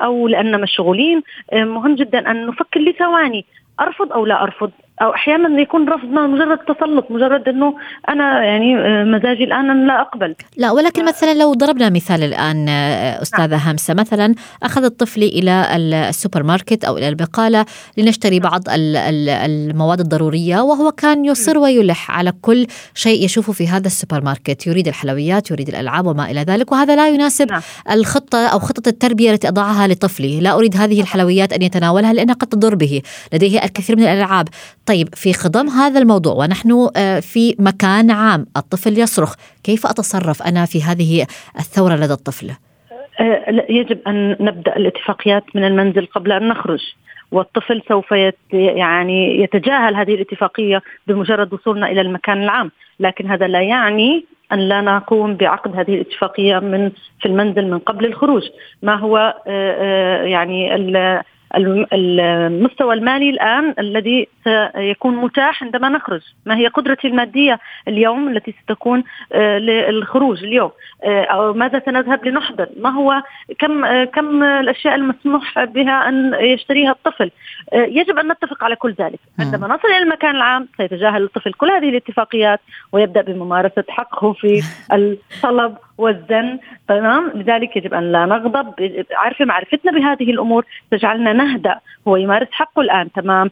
أو 0.03 0.27
لاننا 0.27 0.57
مشغولين. 0.57 1.21
مهم 1.53 1.95
جدا 1.95 2.31
أن 2.31 2.47
نفكر 2.47 2.79
لثواني 2.79 3.45
أرفض 3.79 4.13
أو 4.13 4.25
لا 4.25 4.43
أرفض؟ 4.43 4.71
أو 5.01 5.13
أحيانا 5.13 5.61
يكون 5.61 5.89
رفضنا 5.89 6.27
مجرد 6.27 6.57
تسلط 6.57 7.05
مجرد 7.09 7.47
إنه 7.47 7.75
أنا 8.09 8.43
يعني 8.43 8.77
آه، 8.77 9.03
مزاجي 9.03 9.43
الآن 9.43 9.69
أنا 9.69 9.87
لا 9.87 10.01
أقبل. 10.01 10.35
لا 10.57 10.71
ولكن 10.71 11.05
مثلا 11.05 11.33
لو 11.33 11.53
ضربنا 11.53 11.89
مثال 11.89 12.23
الآن 12.23 12.69
آه، 12.69 13.21
أستاذة 13.21 13.57
نعم. 13.57 13.69
همسة 13.69 13.93
مثلا 13.93 14.35
أخذ 14.63 14.89
طفلي 14.89 15.27
إلى 15.27 15.75
السوبر 16.09 16.43
ماركت 16.43 16.85
أو 16.85 16.97
إلى 16.97 17.09
البقالة 17.09 17.65
لنشتري 17.97 18.39
بعض 18.39 18.61
المواد 18.69 19.99
الضرورية 19.99 20.61
وهو 20.61 20.91
كان 20.91 21.25
يصر 21.25 21.57
ويلح 21.57 22.11
على 22.11 22.33
كل 22.41 22.67
شيء 22.95 23.25
يشوفه 23.25 23.53
في 23.53 23.67
هذا 23.67 23.87
السوبر 23.87 24.21
ماركت 24.21 24.67
يريد 24.67 24.87
الحلويات 24.87 25.51
يريد 25.51 25.69
الألعاب 25.69 26.07
وما 26.07 26.31
إلى 26.31 26.41
ذلك 26.41 26.71
وهذا 26.71 26.95
لا 26.95 27.09
يناسب 27.09 27.51
نعم. 27.51 27.61
الخطة 27.91 28.47
أو 28.47 28.59
خطة 28.59 28.89
التربية 28.89 29.31
التي 29.31 29.47
أضعها 29.47 29.87
لطفلي 29.87 30.39
لا 30.39 30.53
أريد 30.53 30.77
هذه 30.77 31.01
الحلويات 31.01 31.53
أن 31.53 31.61
يتناولها 31.61 32.13
لأنها 32.13 32.35
قد 32.35 32.47
تضر 32.47 32.75
به. 32.75 33.01
لديه 33.33 33.63
الكثير 33.63 33.95
من 33.95 34.03
الألعاب. 34.03 34.47
طيب 34.87 35.07
في 35.15 35.33
خضم 35.33 35.67
هذا 35.67 35.99
الموضوع 35.99 36.33
ونحن 36.33 36.89
آه، 36.97 37.19
في 37.19 37.55
مكان 37.59 38.11
عام 38.11 38.45
الطفل 38.57 38.99
يصرخ 38.99 39.35
كيف 39.63 39.85
أتصرف 39.85 40.43
أنا 40.43 40.65
في 40.65 40.83
هذه 40.83 41.25
الثورة 41.59 41.95
لدى 41.95 42.13
الطفل؟ 42.13 42.51
آه، 43.19 43.65
يجب 43.69 43.99
أن 44.07 44.37
نبدأ 44.39 44.75
الاتفاقيات 44.75 45.43
من 45.55 45.63
المنزل 45.63 46.05
قبل 46.05 46.31
أن 46.31 46.47
نخرج 46.47 46.81
والطفل 47.31 47.81
سوف 47.89 48.11
يت 48.11 48.37
يعني 48.53 49.41
يتجاهل 49.41 49.95
هذه 49.95 50.13
الاتفاقية 50.13 50.81
بمجرد 51.07 51.53
وصولنا 51.53 51.91
إلى 51.91 52.01
المكان 52.01 52.43
العام 52.43 52.71
لكن 52.99 53.31
هذا 53.31 53.47
لا 53.47 53.61
يعني 53.61 54.25
أن 54.51 54.59
لا 54.59 54.81
نقوم 54.81 55.35
بعقد 55.35 55.75
هذه 55.75 55.93
الاتفاقية 55.93 56.59
من 56.59 56.91
في 57.21 57.25
المنزل 57.25 57.67
من 57.71 57.79
قبل 57.79 58.05
الخروج 58.05 58.43
ما 58.83 58.95
هو 58.95 59.41
آه، 59.47 60.23
يعني 60.23 60.75
المستوى 61.55 62.93
المالي 62.93 63.29
الآن 63.29 63.73
الذي 63.79 64.27
سيكون 64.43 65.15
متاح 65.15 65.63
عندما 65.63 65.89
نخرج. 65.89 66.21
ما 66.45 66.57
هي 66.57 66.67
قدرتي 66.67 67.07
المادية 67.07 67.59
اليوم 67.87 68.27
التي 68.27 68.55
ستكون 68.63 69.03
آه، 69.33 69.57
للخروج 69.57 70.43
اليوم؟ 70.43 70.71
آه، 71.03 71.23
أو 71.23 71.53
ماذا 71.53 71.81
سنذهب 71.85 72.25
لنحضر؟ 72.25 72.69
ما 72.79 72.89
هو 72.89 73.23
كم 73.59 73.85
آه، 73.85 74.03
كم 74.03 74.43
الأشياء 74.43 74.95
المسموح 74.95 75.63
بها 75.63 76.09
أن 76.09 76.33
يشتريها 76.39 76.91
الطفل؟ 76.91 77.31
يجب 77.73 78.17
أن 78.17 78.31
نتفق 78.31 78.63
على 78.63 78.75
كل 78.75 78.95
ذلك. 78.99 79.19
عندما 79.39 79.67
نصل 79.67 79.87
إلى 79.87 79.97
المكان 79.97 80.35
العام 80.35 80.67
سيتجاهل 80.77 81.23
الطفل 81.23 81.53
كل 81.53 81.71
هذه 81.71 81.89
الاتفاقيات 81.89 82.59
ويبدأ 82.91 83.21
بممارسة 83.21 83.83
حقه 83.89 84.33
في 84.33 84.63
الطلب 84.93 85.77
والزن 85.97 86.59
تمام؟ 86.87 87.31
لذلك 87.35 87.77
يجب 87.77 87.93
أن 87.93 88.11
لا 88.11 88.25
نغضب. 88.25 88.73
عارفة 89.11 89.45
معرفتنا 89.45 89.91
بهذه 89.91 90.31
الأمور؟ 90.31 90.65
تجعلنا 90.91 91.33
نهدأ. 91.33 91.79
هو 92.07 92.15
يمارس 92.15 92.47
حقه 92.51 92.81
الآن 92.81 93.11
تمام؟ 93.11 93.49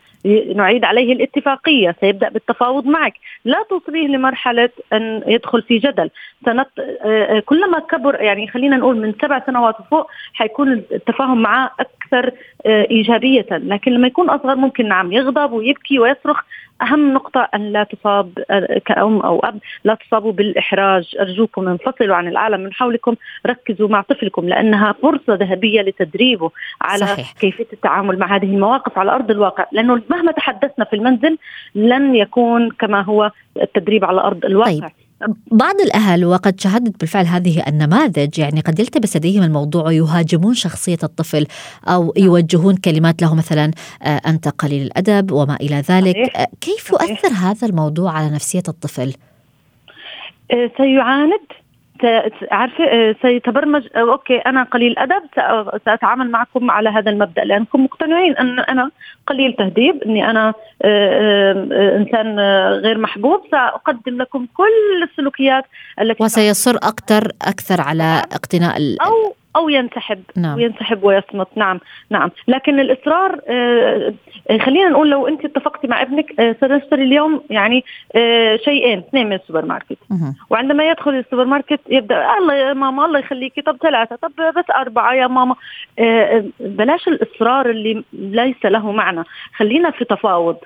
نعيد 0.55 0.85
عليه 0.85 1.13
الاتفاقية 1.13 1.95
سيبدأ 2.01 2.29
بالتفاوض 2.29 2.85
معك. 2.85 3.13
لا 3.45 3.63
توصليه 3.69 4.07
لمرحلة 4.07 4.69
أن 4.93 5.23
يدخل 5.27 5.61
في 5.61 5.77
جدل. 5.77 6.09
سنت... 6.45 6.67
كلما 7.45 7.79
كبر 7.79 8.21
يعني 8.21 8.47
خلينا 8.47 8.77
نقول 8.77 8.97
من 8.97 9.13
سبع 9.21 9.45
سنوات 9.45 9.79
وفوق 9.79 10.09
حيكون 10.33 10.71
التفاهم 10.71 11.41
معه 11.41 11.71
أكثر 11.79 12.31
آه، 12.65 12.87
إيجابية. 12.91 13.45
لكن 13.51 13.91
لما 13.91 14.07
يكون 14.07 14.29
أصغر 14.29 14.55
ممكن 14.55 14.87
نعم 14.87 15.11
يغضب 15.11 15.51
ويبكي 15.51 15.99
ويصرخ. 15.99 16.43
أهم 16.81 17.13
نقطة 17.13 17.49
أن 17.55 17.71
لا 17.71 17.83
تصاب 17.83 18.39
آه، 18.49 18.81
كأم 18.85 19.19
أو 19.19 19.39
أب 19.39 19.59
لا 19.83 19.95
تصابوا 19.95 20.31
بالإحراج 20.31 21.15
أرجوكم 21.19 21.67
انفصلوا 21.67 22.15
عن 22.15 22.27
العالم 22.27 22.61
من 22.61 22.73
حولكم 22.73 23.15
ركزوا 23.47 23.89
مع 23.89 24.01
طفلكم 24.01 24.49
لأنها 24.49 24.95
فرصة 25.01 25.35
ذهبية 25.35 25.81
لتدريبه 25.81 26.51
على 26.81 27.05
صحيح. 27.05 27.31
كيفية 27.31 27.67
التعامل 27.73 28.19
مع 28.19 28.35
هذه 28.35 28.45
المواقف 28.45 28.97
على 28.97 29.11
أرض 29.11 29.31
الواقع 29.31 29.65
لأنه 29.71 30.01
مهما 30.09 30.31
تحدثنا 30.31 30.85
في 30.85 30.95
المنزل 30.95 31.37
لن 31.75 32.15
يكون 32.15 32.71
كما 32.71 33.01
هو 33.01 33.31
التدريب 33.61 34.05
على 34.05 34.21
أرض 34.21 34.45
الواقع 34.45 34.71
طيب. 34.71 35.04
بعض 35.51 35.75
الأهل 35.75 36.25
وقد 36.25 36.59
شاهدت 36.59 36.99
بالفعل 36.99 37.25
هذه 37.25 37.63
النماذج 37.67 38.39
يعني 38.39 38.61
قد 38.61 38.79
يلتبس 38.79 39.17
لديهم 39.17 39.43
الموضوع 39.43 39.83
ويهاجمون 39.83 40.53
شخصية 40.53 40.97
الطفل 41.03 41.47
أو 41.87 42.13
يوجهون 42.17 42.75
كلمات 42.75 43.21
له 43.21 43.35
مثلا 43.35 43.71
آه، 44.03 44.21
أنت 44.27 44.47
قليل 44.47 44.81
الأدب 44.81 45.31
وما 45.31 45.55
إلى 45.55 45.75
ذلك 45.75 46.15
صحيح. 46.15 46.45
كيف 46.61 46.89
يؤثر 46.89 47.27
هذا 47.27 47.67
الموضوع 47.67 48.11
على 48.11 48.29
نفسية 48.29 48.63
الطفل؟ 48.67 49.13
آه، 50.51 50.71
سيعاند 50.77 51.39
عارفة 52.51 52.83
آه، 52.83 53.15
سيتبرمج 53.21 53.87
آه، 53.95 53.99
okay 53.99 54.37
أنا 54.37 54.63
قليل 54.63 54.95
ادب 54.97 55.21
سأتعامل 55.85 56.31
معكم 56.31 56.71
على 56.71 56.89
هذا 56.89 57.11
المبدأ 57.11 57.43
لأنكم 57.43 57.83
مقتنعين 57.83 58.37
أن 58.37 58.59
أنا 58.59 58.91
قليل 59.27 59.53
تهذيب 59.53 60.03
أني 60.03 60.29
أنا 60.29 60.53
آه، 60.81 61.97
إنسان 61.97 62.39
غير 62.79 62.97
محبوب 62.97 63.41
سأقدم 63.51 64.17
لكم 64.17 64.47
كل 64.57 65.03
السلوكيات 65.11 65.63
التي 66.01 66.23
وسيصر 66.23 66.75
أكثر 66.75 67.31
أكثر 67.41 67.81
على 67.81 68.21
اقتناع 68.31 68.77
أو 68.77 69.35
أو 69.55 69.69
ينسحب 69.69 70.23
نعم. 70.37 70.55
وينسحب 70.57 71.03
ويصمت. 71.03 71.47
نعم 71.55 71.79
نعم. 72.09 72.31
لكن 72.47 72.79
الإصرار 72.79 73.39
آه 73.47 74.13
خلينا 74.61 74.89
نقول 74.89 75.09
لو 75.09 75.27
أنت 75.27 75.45
اتفقتي 75.45 75.87
مع 75.87 76.01
ابنك 76.01 76.39
آه 76.39 76.55
سنشتري 76.61 77.03
اليوم 77.03 77.43
يعني 77.49 77.83
آه 78.15 78.55
شيئين 78.57 78.97
اثنين 78.99 79.27
من 79.27 79.33
السوبر 79.33 79.65
ماركت. 79.65 79.97
مه. 80.09 80.35
وعندما 80.49 80.89
يدخل 80.89 81.11
السوبر 81.11 81.45
ماركت 81.45 81.79
يبدأ 81.89 82.37
الله 82.37 82.53
يا 82.53 82.73
ماما 82.73 83.05
الله 83.05 83.19
يخليكي 83.19 83.61
طب 83.61 83.77
ثلاثة 83.81 84.15
طب 84.15 84.31
بس 84.57 84.65
أربعة 84.75 85.13
يا 85.13 85.27
ماما. 85.27 85.55
آه 85.99 86.43
بلاش 86.59 87.07
الإصرار 87.07 87.69
اللي 87.69 88.03
ليس 88.13 88.65
له 88.65 88.91
معنى. 88.91 89.23
خلينا 89.55 89.91
في 89.91 90.05
تفاوض. 90.05 90.57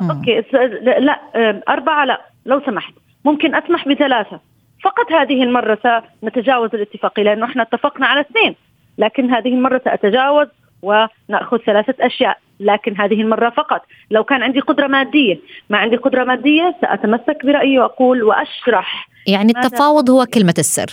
مه. 0.00 0.16
okay 0.16 0.44
لا 0.82 1.20
آه 1.34 1.62
أربعة 1.68 2.04
لا 2.04 2.20
لو 2.46 2.60
سمحت. 2.66 2.94
ممكن 3.24 3.54
أسمح 3.54 3.88
بثلاثة. 3.88 4.40
فقط 4.82 5.12
هذه 5.12 5.42
المرة 5.42 6.02
سنتجاوز 6.22 6.70
الاتفاقية 6.74 7.22
لأنه 7.22 7.46
إحنا 7.46 7.62
اتفقنا 7.62 8.06
على 8.06 8.20
اثنين 8.20 8.54
لكن 8.98 9.30
هذه 9.30 9.48
المرة 9.48 9.80
سأتجاوز 9.84 10.48
ونأخذ 10.82 11.56
ثلاثة 11.56 12.06
أشياء 12.06 12.38
لكن 12.60 13.00
هذه 13.00 13.20
المرة 13.20 13.50
فقط. 13.50 13.82
لو 14.10 14.24
كان 14.24 14.42
عندي 14.42 14.60
قدرة 14.60 14.86
مادية 14.86 15.38
ما 15.70 15.78
عندي 15.78 15.96
قدرة 15.96 16.24
مادية 16.24 16.74
سأتمسك 16.80 17.46
برأيي 17.46 17.78
وأقول 17.78 18.22
وأشرح 18.22 19.08
يعني 19.26 19.52
التفاوض 19.56 20.10
هو 20.10 20.26
كلمة 20.34 20.54
السر. 20.58 20.92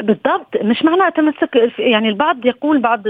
بالضبط 0.00 0.56
مش 0.62 0.82
معنى 0.82 1.08
أتمسك 1.08 1.72
يعني 1.78 2.08
البعض 2.08 2.46
يقول 2.46 2.78
بعض 2.78 3.02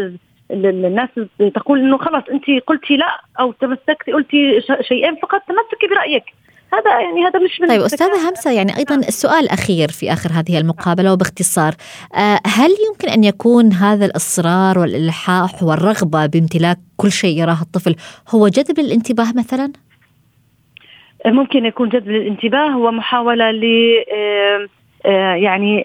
الناس 0.51 1.09
تقول 1.55 1.79
إنه 1.79 1.99
خلاص 1.99 2.23
انت 2.33 2.45
قلتي 2.67 2.97
لا 2.97 3.21
أو 3.41 3.53
تمسكتي 3.53 4.13
قلتي 4.13 4.61
شيئين 4.81 5.17
فقط 5.17 5.43
تمسكي 5.49 5.87
برأيك. 5.91 6.25
هذا 6.73 7.01
يعني 7.01 7.27
هذا 7.27 7.39
مش 7.41 7.59
طيب 7.69 7.81
أستاذة 7.81 8.29
همسة 8.29 8.53
يعني 8.53 8.77
أيضا 8.77 8.95
السؤال 8.95 9.45
الأخير 9.45 9.89
في 9.89 10.13
آخر 10.13 10.31
هذه 10.33 10.59
المقابلة 10.59 11.13
وباختصار. 11.13 11.73
آه، 12.15 12.41
هل 12.47 12.71
يمكن 12.89 13.09
أن 13.09 13.25
يكون 13.25 13.73
هذا 13.73 14.07
الإصرار 14.07 14.79
والإلحاح 14.79 15.63
والرغبة 15.63 16.27
بامتلاك 16.27 16.79
كل 16.97 17.13
شيء 17.13 17.39
يراه 17.39 17.63
الطفل 17.63 17.97
هو 18.35 18.49
جذب 18.49 18.79
الانتباه 18.79 19.33
مثلا؟ 19.37 19.73
ممكن 21.27 21.65
يكون 21.67 21.89
جذب 21.89 22.09
الانتباه 22.09 22.79
ومحاوله 22.79 23.51
ل 23.51 23.65
آه، 24.13 24.69
آه، 25.07 25.35
يعني 25.35 25.85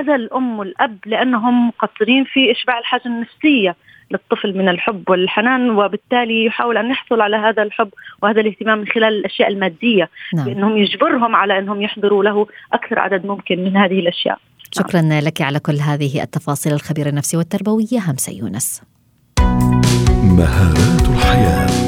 اذى 0.00 0.14
الأم 0.14 0.58
والأب 0.58 0.98
لأنهم 1.06 1.68
مقصرين 1.68 2.24
في 2.24 2.52
إشباع 2.52 2.78
الحاجة 2.78 3.06
النفسية. 3.06 3.76
للطفل 4.10 4.58
من 4.58 4.68
الحب 4.68 5.10
والحنان 5.10 5.70
وبالتالي 5.70 6.44
يحاول 6.44 6.76
أن 6.76 6.90
يحصل 6.90 7.20
على 7.20 7.36
هذا 7.36 7.62
الحب 7.62 7.88
وهذا 8.22 8.40
الاهتمام 8.40 8.78
من 8.78 8.86
خلال 8.86 9.18
الأشياء 9.18 9.48
المادية 9.48 10.10
نعم. 10.34 10.44
بأنهم 10.44 10.76
يجبرهم 10.76 11.36
على 11.36 11.58
أنهم 11.58 11.82
يحضروا 11.82 12.24
له 12.24 12.46
أكثر 12.72 12.98
عدد 12.98 13.26
ممكن 13.26 13.64
من 13.64 13.76
هذه 13.76 13.98
الأشياء 13.98 14.38
شكرا 14.72 15.00
نعم. 15.00 15.24
لك 15.24 15.42
على 15.42 15.58
كل 15.58 15.76
هذه 15.76 16.22
التفاصيل 16.22 16.72
الخبيرة 16.72 17.08
النفسية 17.08 17.38
والتربوية 17.38 17.98
همسة 18.10 18.32
يونس 18.32 18.82
مهارات 20.22 21.08
الحياة 21.08 21.83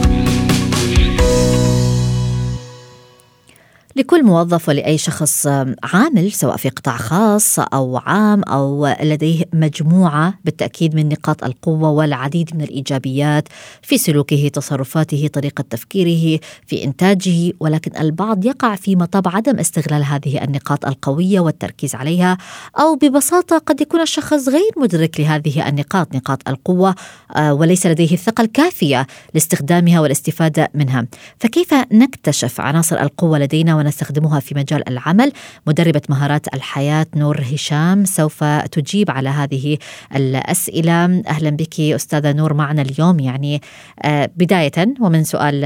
لكل 3.97 4.25
موظف 4.25 4.69
ولأي 4.69 4.99
شخص 4.99 5.47
عامل 5.83 6.33
سواء 6.33 6.57
في 6.57 6.69
قطاع 6.69 6.97
خاص 6.97 7.59
أو 7.59 7.97
عام 7.97 8.43
أو 8.43 8.95
لديه 9.03 9.45
مجموعة 9.53 10.35
بالتأكيد 10.45 10.95
من 10.95 11.09
نقاط 11.09 11.45
القوة 11.45 11.91
والعديد 11.91 12.57
من 12.57 12.63
الإيجابيات 12.63 13.49
في 13.83 13.99
سلوكه 13.99 14.49
تصرفاته 14.49 15.27
طريقة 15.33 15.65
تفكيره 15.71 16.41
في 16.67 16.85
إنتاجه. 16.85 17.53
ولكن 17.61 18.01
البعض 18.01 18.45
يقع 18.45 18.75
في 18.75 18.97
مطب 18.97 19.29
عدم 19.29 19.59
استغلال 19.59 20.05
هذه 20.05 20.45
النقاط 20.45 20.87
القوية 20.87 21.41
والتركيز 21.41 21.95
عليها 21.95 22.39
أو 22.79 22.97
ببساطة 22.97 23.59
قد 23.59 23.81
يكون 23.81 24.01
الشخص 24.01 24.49
غير 24.49 24.71
مدرك 24.77 25.21
لهذه 25.21 25.69
النقاط 25.69 26.15
نقاط 26.17 26.49
القوة 26.49 26.95
آه، 27.37 27.55
وليس 27.55 27.87
لديه 27.87 28.13
الثقة 28.13 28.43
الكافية 28.43 29.07
لاستخدامها 29.35 30.01
والاستفادة 30.01 30.69
منها. 30.75 31.07
فكيف 31.39 31.75
نكتشف 31.93 32.61
عناصر 32.61 33.01
القوة 33.01 33.39
لدينا 33.39 33.86
ونستخدمها 33.87 34.41
في 34.41 34.55
مجال 34.55 34.89
العمل. 34.89 35.33
مدربة 35.67 36.03
مهارات 36.11 36.55
الحياة 36.55 37.07
نور 37.17 37.37
هشام 37.41 38.05
سوف 38.05 38.45
تجيب 38.45 39.11
على 39.11 39.29
هذه 39.29 39.79
الأسئلة. 40.17 41.23
أهلا 41.29 41.51
بك 41.51 41.81
أستاذة 41.81 42.33
نور 42.33 42.55
معنا 42.55 42.83
اليوم. 42.83 43.21
يعني 43.21 43.61
آه، 44.05 44.31
بداية 44.37 44.95
ومن 45.01 45.25
سؤال 45.25 45.65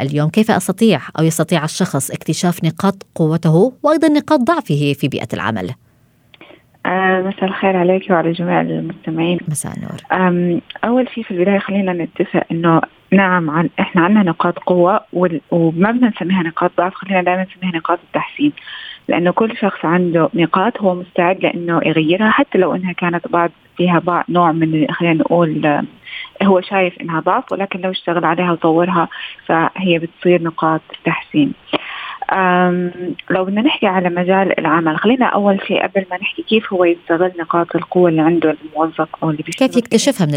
اليوم 0.00 0.28
كيف 0.28 0.50
أستطيع 0.50 1.00
أو 1.18 1.24
يستطيع 1.24 1.64
الشخص 1.64 2.10
اكتشاف 2.10 2.64
نقاط 2.64 3.06
قوته 3.14 3.72
وأيضا 3.82 4.08
نقاط 4.08 4.40
ضعفه 4.40 4.92
في 4.98 5.08
بيئة 5.08 5.28
العمل؟ 5.32 5.70
آه 6.86 7.22
مساء 7.22 7.44
الخير 7.44 7.76
عليك 7.76 8.10
وعلى 8.10 8.32
جميع 8.32 8.60
المستمعين. 8.60 9.38
مساء 9.48 9.72
النور. 9.76 10.00
أول 10.84 11.08
شيء 11.14 11.24
في 11.24 11.30
البداية 11.30 11.58
خلينا 11.58 11.92
نتفق 11.92 12.42
أنه 12.50 12.80
نعم 13.12 13.50
عن 13.50 13.68
إحنا 13.80 14.02
عندنا 14.02 14.22
نقاط 14.22 14.58
قوة 14.58 15.00
وما 15.50 15.90
بدنا 15.90 16.08
نسميها 16.08 16.42
نقاط 16.42 16.70
ضعف 16.78 16.94
خلينا 16.94 17.22
دائما 17.22 17.46
نسميها 17.56 17.76
نقاط 17.76 17.98
التحسين. 18.06 18.52
لأنه 19.08 19.30
كل 19.30 19.56
شخص 19.56 19.84
عنده 19.84 20.28
نقاط 20.34 20.80
هو 20.80 20.94
مستعد 20.94 21.42
لأنه 21.42 21.80
يغيرها 21.84 22.30
حتى 22.30 22.58
لو 22.58 22.74
أنها 22.74 22.92
كانت 22.92 23.28
بعض 23.28 23.50
فيها 23.76 23.98
بعض 23.98 24.24
نوع 24.28 24.52
من 24.52 24.86
خلينا 24.90 25.14
نقول 25.14 25.82
هو 26.42 26.60
شايف 26.60 27.00
إنها 27.00 27.20
ضعف 27.20 27.52
ولكن 27.52 27.80
لو 27.80 27.90
اشتغل 27.90 28.24
عليها 28.24 28.52
وطورها 28.52 29.08
فهي 29.46 29.98
بتصير 29.98 30.42
نقاط 30.42 30.80
تحسين. 31.04 31.52
لو 33.30 33.44
بدنا 33.44 33.62
نحكي 33.62 33.86
على 33.86 34.10
مجال 34.10 34.58
العمل 34.58 34.98
خلينا 34.98 35.26
أول 35.26 35.60
شيء 35.66 35.82
قبل 35.82 36.04
ما 36.10 36.16
نحكي 36.16 36.42
كيف 36.42 36.72
هو 36.72 36.84
يستغل 36.84 37.32
نقاط 37.38 37.76
القوة 37.76 38.08
اللي 38.08 38.22
عنده 38.22 38.56
الموظف 38.64 39.08
أو 39.22 39.30
اللي 39.30 39.42
كيف 39.42 39.76
يكتشفها 39.76 40.26
من 40.26 40.34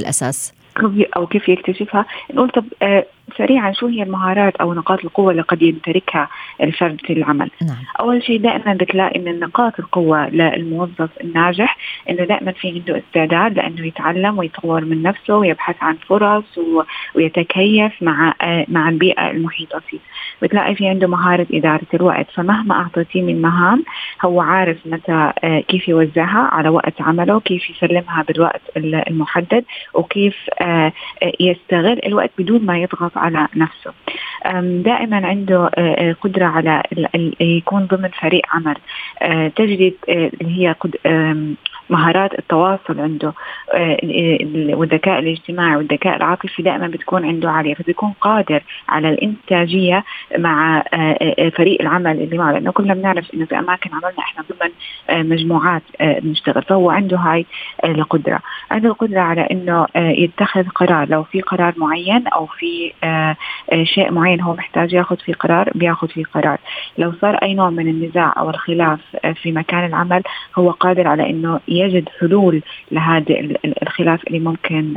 الاساس 0.86 1.12
أو 1.18 1.28
كيف 1.28 1.50
يكتشفها؟ 1.50 2.06
نقول 2.34 2.50
طب 2.50 2.66
آه 2.82 3.06
سريعا 3.38 3.72
شو 3.72 3.88
هي 3.88 4.04
المهارات 4.04 4.56
أو 4.56 4.74
نقاط 4.74 5.06
القوة 5.06 5.32
اللي 5.32 5.42
قد 5.42 5.62
يمتلكها 5.62 6.30
الفرد 6.62 7.02
في 7.02 7.14
العمل؟ 7.14 7.52
نعم. 7.62 7.78
أول 8.00 8.24
شيء 8.24 8.40
دائما 8.42 8.74
بتلاقي 8.74 9.20
من 9.20 9.40
نقاط 9.40 9.80
القوة 9.80 10.30
للموظف 10.30 11.10
الناجح 11.24 11.78
إنه 12.10 12.24
دائما 12.24 12.52
في 12.52 12.72
عنده 12.72 12.98
استعداد 12.98 13.58
لأنه 13.58 13.88
يتعلم 13.88 14.38
ويطور 14.38 14.86
من 14.86 15.02
نفسه 15.02 15.38
ويبحث 15.38 15.76
عن 15.82 15.96
فرص 15.96 16.60
ويتكيف 17.16 18.04
مع 18.04 18.34
مع 18.68 18.90
البيئة 18.90 19.32
المحيطة 19.32 19.80
فيه. 19.80 20.00
بتلاقي 20.42 20.76
في 20.76 20.88
عنده 20.88 21.08
مهارة 21.08 21.48
إدارة 21.54 21.88
الوقت. 21.94 22.28
فمهما 22.34 22.76
أعطيتيه 22.76 23.22
من 23.22 23.42
مهام 23.42 23.84
هو 24.22 24.42
عارف 24.42 24.78
متى 24.86 25.32
آه 25.44 25.60
كيف 25.60 25.88
يوزعها 25.88 26.50
على 26.52 26.70
وقت 26.70 27.02
عمله 27.02 27.40
كيف 27.40 27.70
يسلمها 27.70 28.24
بالوقت 28.24 28.62
المحدد 28.78 29.66
وكيف 29.94 30.36
آه، 30.62 30.94
آه، 31.24 31.32
يستغل 31.40 32.00
الوقت 32.06 32.32
بدون 32.38 32.66
ما 32.66 32.78
يضغط 32.78 33.18
على 33.20 33.48
نفسه. 33.56 33.94
دائما 34.84 35.28
عنده 35.28 35.70
قدرة 36.22 36.46
على 36.46 36.84
يكون 37.40 37.86
ضمن 37.86 38.10
فريق 38.10 38.42
عمل. 38.54 38.76
تجد 39.52 39.94
اللي 40.10 40.66
هي 40.66 40.76
مهارات 41.90 42.40
التواصل 42.40 43.00
عنده 43.00 43.34
والذكاء 44.74 45.20
الاجتماعي 45.20 45.76
والذكاء 45.76 46.18
العاطفي 46.18 46.64
دائما 46.64 46.88
بتكون 46.88 47.26
عنده 47.26 47.52
عالية 47.52 47.74
فبيكون 47.74 48.14
قادر 48.22 48.64
على 48.90 49.10
الإنتاجية 49.10 50.04
مع 50.38 50.84
فريق 51.58 51.82
العمل 51.82 52.12
اللي 52.22 52.38
معه. 52.38 52.52
لأنه 52.52 52.72
كلنا 52.72 52.94
بنعرف 52.94 53.34
إنه 53.34 53.46
في 53.46 53.60
أماكن 53.60 53.90
عملنا 53.94 54.20
إحنا 54.20 54.44
ضمن 54.52 54.72
مجموعات 55.30 55.82
بنشتغل. 56.00 56.64
فهو 56.64 56.90
عنده 56.90 57.18
هاي 57.18 57.46
القدرة. 57.86 58.40
عنده 58.72 58.90
القدرة 58.90 59.20
على 59.20 59.48
إنه 59.52 59.88
يتخذ 59.96 60.68
قرار. 60.68 61.10
لو 61.10 61.24
في 61.24 61.42
قرار 61.42 61.74
معين 61.78 62.28
أو 62.28 62.46
في 62.46 62.92
شيء 63.84 64.12
معين 64.12 64.42
هو 64.42 64.54
محتاج 64.54 64.94
ياخذ 64.94 65.18
فيه 65.18 65.34
قرار 65.34 65.70
بياخذ 65.76 66.08
فيه 66.08 66.24
قرار. 66.24 66.58
لو 66.98 67.14
صار 67.22 67.36
أي 67.36 67.54
نوع 67.54 67.70
من 67.70 67.88
النزاع 67.88 68.34
أو 68.38 68.50
الخلاف 68.50 69.00
في 69.44 69.52
مكان 69.52 69.86
العمل 69.86 70.24
هو 70.56 70.72
قادر 70.72 71.08
على 71.08 71.30
إنه 71.30 71.60
يجد 71.68 72.10
حلول 72.20 72.62
لهذا 72.92 73.26
الخلاف 73.84 74.28
اللي 74.28 74.40
ممكن 74.40 74.96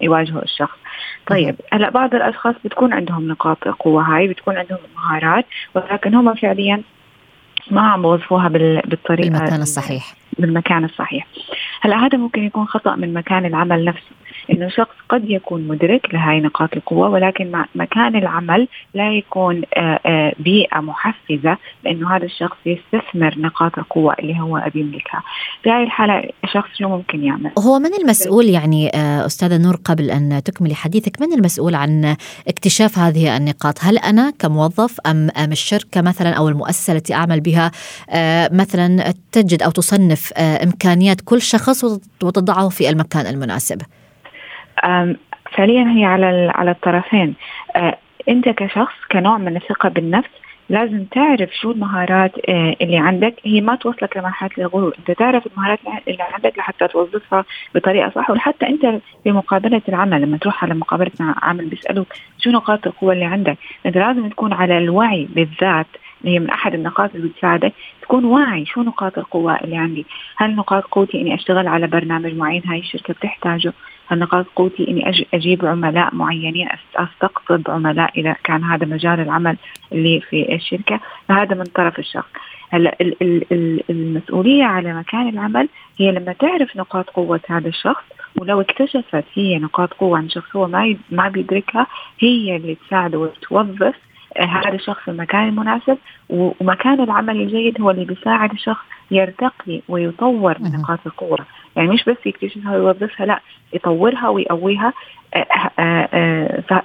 يواجهه 0.00 0.42
الشخص. 0.42 0.78
طيب 1.26 1.56
هلا 1.72 1.90
بعض 1.90 2.14
الأشخاص 2.14 2.54
بتكون 2.64 2.92
عندهم 2.92 3.28
نقاط 3.28 3.66
القوه 3.66 4.02
هاي 4.02 4.28
بتكون 4.28 4.56
عندهم 4.56 4.78
مهارات 4.96 5.44
ولكن 5.74 6.14
هم 6.14 6.34
فعليا 6.34 6.82
ما 7.70 7.80
عم 7.80 8.02
بوظفوها 8.02 8.48
بالطريقة 8.48 9.30
بالمكان 9.30 9.62
الصحيح. 9.62 10.14
بالمكان 10.38 10.84
الصحيح. 10.84 11.26
هلا 11.80 11.96
هذا 12.06 12.18
ممكن 12.18 12.44
يكون 12.44 12.66
خطأ 12.66 12.96
من 12.96 13.14
مكان 13.14 13.46
العمل 13.46 13.84
نفسه 13.84 14.18
إنه 14.50 14.68
شخص 14.68 14.94
قد 15.08 15.30
يكون 15.30 15.68
مدرك 15.68 16.14
لهي 16.14 16.40
نقاط 16.40 16.74
القوة 16.76 17.08
ولكن 17.08 17.64
مكان 17.74 18.16
العمل 18.16 18.68
لا 18.94 19.12
يكون 19.12 19.62
آه، 19.76 20.00
آه، 20.06 20.32
بيئة 20.38 20.80
محفزة 20.80 21.56
لإنه 21.84 22.16
هذا 22.16 22.24
الشخص 22.24 22.56
يستثمر 22.66 23.34
نقاط 23.38 23.78
القوة 23.78 24.14
اللي 24.18 24.40
هو 24.40 24.62
بيملكها 24.74 25.22
هذه 25.66 25.82
الحالة 25.82 26.30
الشخص 26.44 26.68
شو 26.78 26.88
ممكن 26.88 27.24
يعمل؟ 27.24 27.50
هو 27.58 27.78
من 27.78 27.94
المسؤول 28.00 28.44
يعني 28.44 28.88
آه، 28.94 29.26
أستاذة 29.26 29.62
نور 29.62 29.76
قبل 29.84 30.10
أن 30.10 30.42
تكملي 30.44 30.74
حديثك 30.74 31.20
من 31.20 31.32
المسؤول 31.32 31.74
عن 31.74 32.16
اكتشاف 32.48 32.98
هذه 32.98 33.36
النقاط؟ 33.36 33.74
هل 33.80 33.98
أنا 33.98 34.32
كموظف 34.38 35.00
أم 35.06 35.28
أم 35.30 35.52
الشركة 35.52 36.02
مثلا 36.02 36.30
أو 36.30 36.48
المؤسسة 36.48 36.92
التي 36.92 37.14
أعمل 37.14 37.40
بها 37.40 37.70
مثلا 38.52 39.14
تجد 39.32 39.62
أو 39.62 39.70
تصنف 39.70 40.32
إمكانيات 40.38 41.20
كل 41.20 41.42
شخص 41.42 41.67
وتضعه 42.22 42.68
في 42.68 42.90
المكان 42.90 43.26
المناسب. 43.26 43.82
فعليا 45.56 45.84
هي 45.96 46.04
على 46.04 46.52
على 46.54 46.70
الطرفين. 46.70 47.34
أه، 47.76 47.98
أنت 48.28 48.48
كشخص 48.48 48.94
كنوع 49.12 49.38
من 49.38 49.56
الثقة 49.56 49.88
بالنفس 49.88 50.28
لازم 50.70 51.04
تعرف 51.04 51.50
شو 51.60 51.70
المهارات 51.70 52.32
أه، 52.48 52.76
اللي 52.80 52.98
عندك. 52.98 53.34
هي 53.44 53.60
ما 53.60 53.76
توصلك 53.76 54.16
لمرحلة 54.16 54.50
الغرور. 54.58 54.94
أنت 54.98 55.18
تعرف 55.18 55.46
المهارات 55.46 55.78
اللي 56.08 56.22
عندك 56.22 56.58
لحتى 56.58 56.88
توظفها 56.88 57.44
بطريقة 57.74 58.12
صح. 58.14 58.30
وحتى 58.30 58.66
أنت 58.66 59.00
في 59.24 59.32
مقابلة 59.32 59.82
العمل 59.88 60.22
لما 60.22 60.38
تروح 60.38 60.64
على 60.64 60.74
مقابلة 60.74 61.10
مع 61.20 61.34
عامل 61.42 61.66
بيسألوك 61.66 62.06
شو 62.38 62.50
نقاط 62.50 62.86
القوة 62.86 63.12
اللي 63.12 63.24
عندك. 63.24 63.58
أنت 63.86 63.96
لازم 63.96 64.28
تكون 64.28 64.52
على 64.52 64.78
الوعي 64.78 65.28
بالذات. 65.30 65.86
هي 66.24 66.38
من 66.38 66.50
أحد 66.50 66.74
النقاط 66.74 67.14
اللي 67.14 67.28
بتساعدك 67.28 67.72
تكون 68.02 68.24
واعي 68.24 68.66
شو 68.66 68.82
نقاط 68.82 69.18
القوة 69.18 69.56
اللي 69.56 69.76
عندي. 69.76 70.06
هل 70.36 70.56
نقاط 70.56 70.84
قوتي 70.84 71.20
إني 71.20 71.34
أشتغل 71.34 71.68
على 71.68 71.86
برنامج 71.86 72.34
معين؟ 72.34 72.62
هاي 72.66 72.78
الشركة 72.78 73.14
بتحتاجه. 73.14 73.72
هل 74.06 74.18
نقاط 74.18 74.46
قوتي 74.56 74.88
إني 74.88 75.26
أجيب 75.34 75.66
عملاء 75.66 76.14
معينين؟ 76.14 76.68
أستقطب 76.96 77.62
عملاء 77.68 78.20
إذا 78.20 78.36
كان 78.44 78.64
هذا 78.64 78.86
مجال 78.86 79.20
العمل 79.20 79.56
اللي 79.92 80.20
في 80.20 80.54
الشركة؟ 80.54 81.00
فهذا 81.28 81.54
من 81.54 81.64
طرف 81.64 81.98
الشخص. 81.98 82.30
هلأ 82.70 82.96
المسؤولية 83.90 84.64
على 84.64 84.94
مكان 84.94 85.28
العمل 85.28 85.68
هي 85.98 86.12
لما 86.12 86.32
تعرف 86.32 86.76
نقاط 86.76 87.10
قوة 87.10 87.40
هذا 87.48 87.68
الشخص 87.68 88.04
ولو 88.36 88.60
اكتشفت 88.60 89.24
هي 89.34 89.58
نقاط 89.58 89.94
قوة 89.94 90.18
عند 90.18 90.30
شخص 90.30 90.56
هو 90.56 90.66
ما 90.66 90.96
ما 91.10 91.28
بيدركها 91.28 91.86
هي 92.18 92.56
اللي 92.56 92.74
تساعده 92.74 93.18
وتوظف 93.18 93.94
هذا 94.36 94.74
الشخص 94.74 95.02
في 95.04 95.10
المكان 95.10 95.48
المناسب 95.48 95.98
ومكان 96.30 97.00
العمل 97.00 97.40
الجيد 97.40 97.80
هو 97.80 97.90
اللي 97.90 98.04
بيساعد 98.04 98.50
الشخص 98.50 98.84
يرتقي 99.10 99.82
ويطور 99.88 100.56
من 100.60 100.72
نقاط 100.72 100.98
القوة. 101.06 101.38
يعني 101.76 101.88
مش 101.88 102.04
بس 102.04 102.16
يكتشفها 102.26 102.76
ويوظفها 102.76 103.26
لا 103.26 103.40
يطورها 103.72 104.28
ويقويها. 104.28 104.92
آه، 105.34 105.46
آه، 105.78 106.08
آه، 106.70 106.82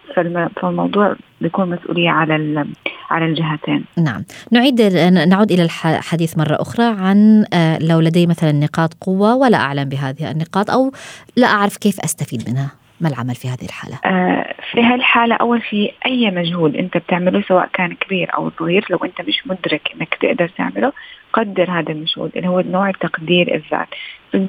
فالموضوع 0.56 1.16
بيكون 1.42 1.70
مسؤولية 1.70 2.10
على 2.10 2.66
على 3.10 3.26
الجهتين. 3.26 3.86
نعم. 3.98 4.24
نعيد 4.52 4.82
نعود 5.28 5.52
إلى 5.52 5.64
الحديث 5.64 6.38
مرة 6.38 6.62
أخرى 6.62 6.86
عن 6.86 7.46
لو 7.82 8.00
لدي 8.00 8.28
مثلا 8.28 8.52
نقاط 8.52 8.94
قوة 9.02 9.36
ولا 9.36 9.58
أعلم 9.58 9.90
بهذه 9.90 10.32
النقاط 10.32 10.70
أو 10.70 10.92
لا 11.36 11.48
أعرف 11.48 11.78
كيف 11.78 12.00
أستفيد 12.00 12.50
منها. 12.50 12.83
ما 13.04 13.10
العمل 13.10 13.36
في 13.36 13.48
هذه 13.48 13.66
الحالة؟ 13.66 14.00
آه 14.06 14.56
في 14.72 14.82
هالحالة 14.82 15.36
أول 15.36 15.64
شيء 15.64 15.94
أي 16.06 16.32
مجهود 16.32 16.76
أنت 16.76 16.98
بتعمله 16.98 17.42
سواء 17.42 17.70
كان 17.74 17.94
كبير 17.94 18.36
أو 18.38 18.52
صغير 18.60 18.86
لو 18.90 18.98
أنت 18.98 19.22
مش 19.22 19.48
مدرك 19.48 19.90
أنك 19.96 20.18
تقدر 20.22 20.48
تعمله 20.58 20.94
قدر 21.34 21.72
هذا 21.72 21.92
المجهود 21.92 22.32
اللي 22.36 22.48
هو 22.48 22.60
نوع 22.60 22.92
تقدير 22.92 23.56
الذات. 23.56 23.88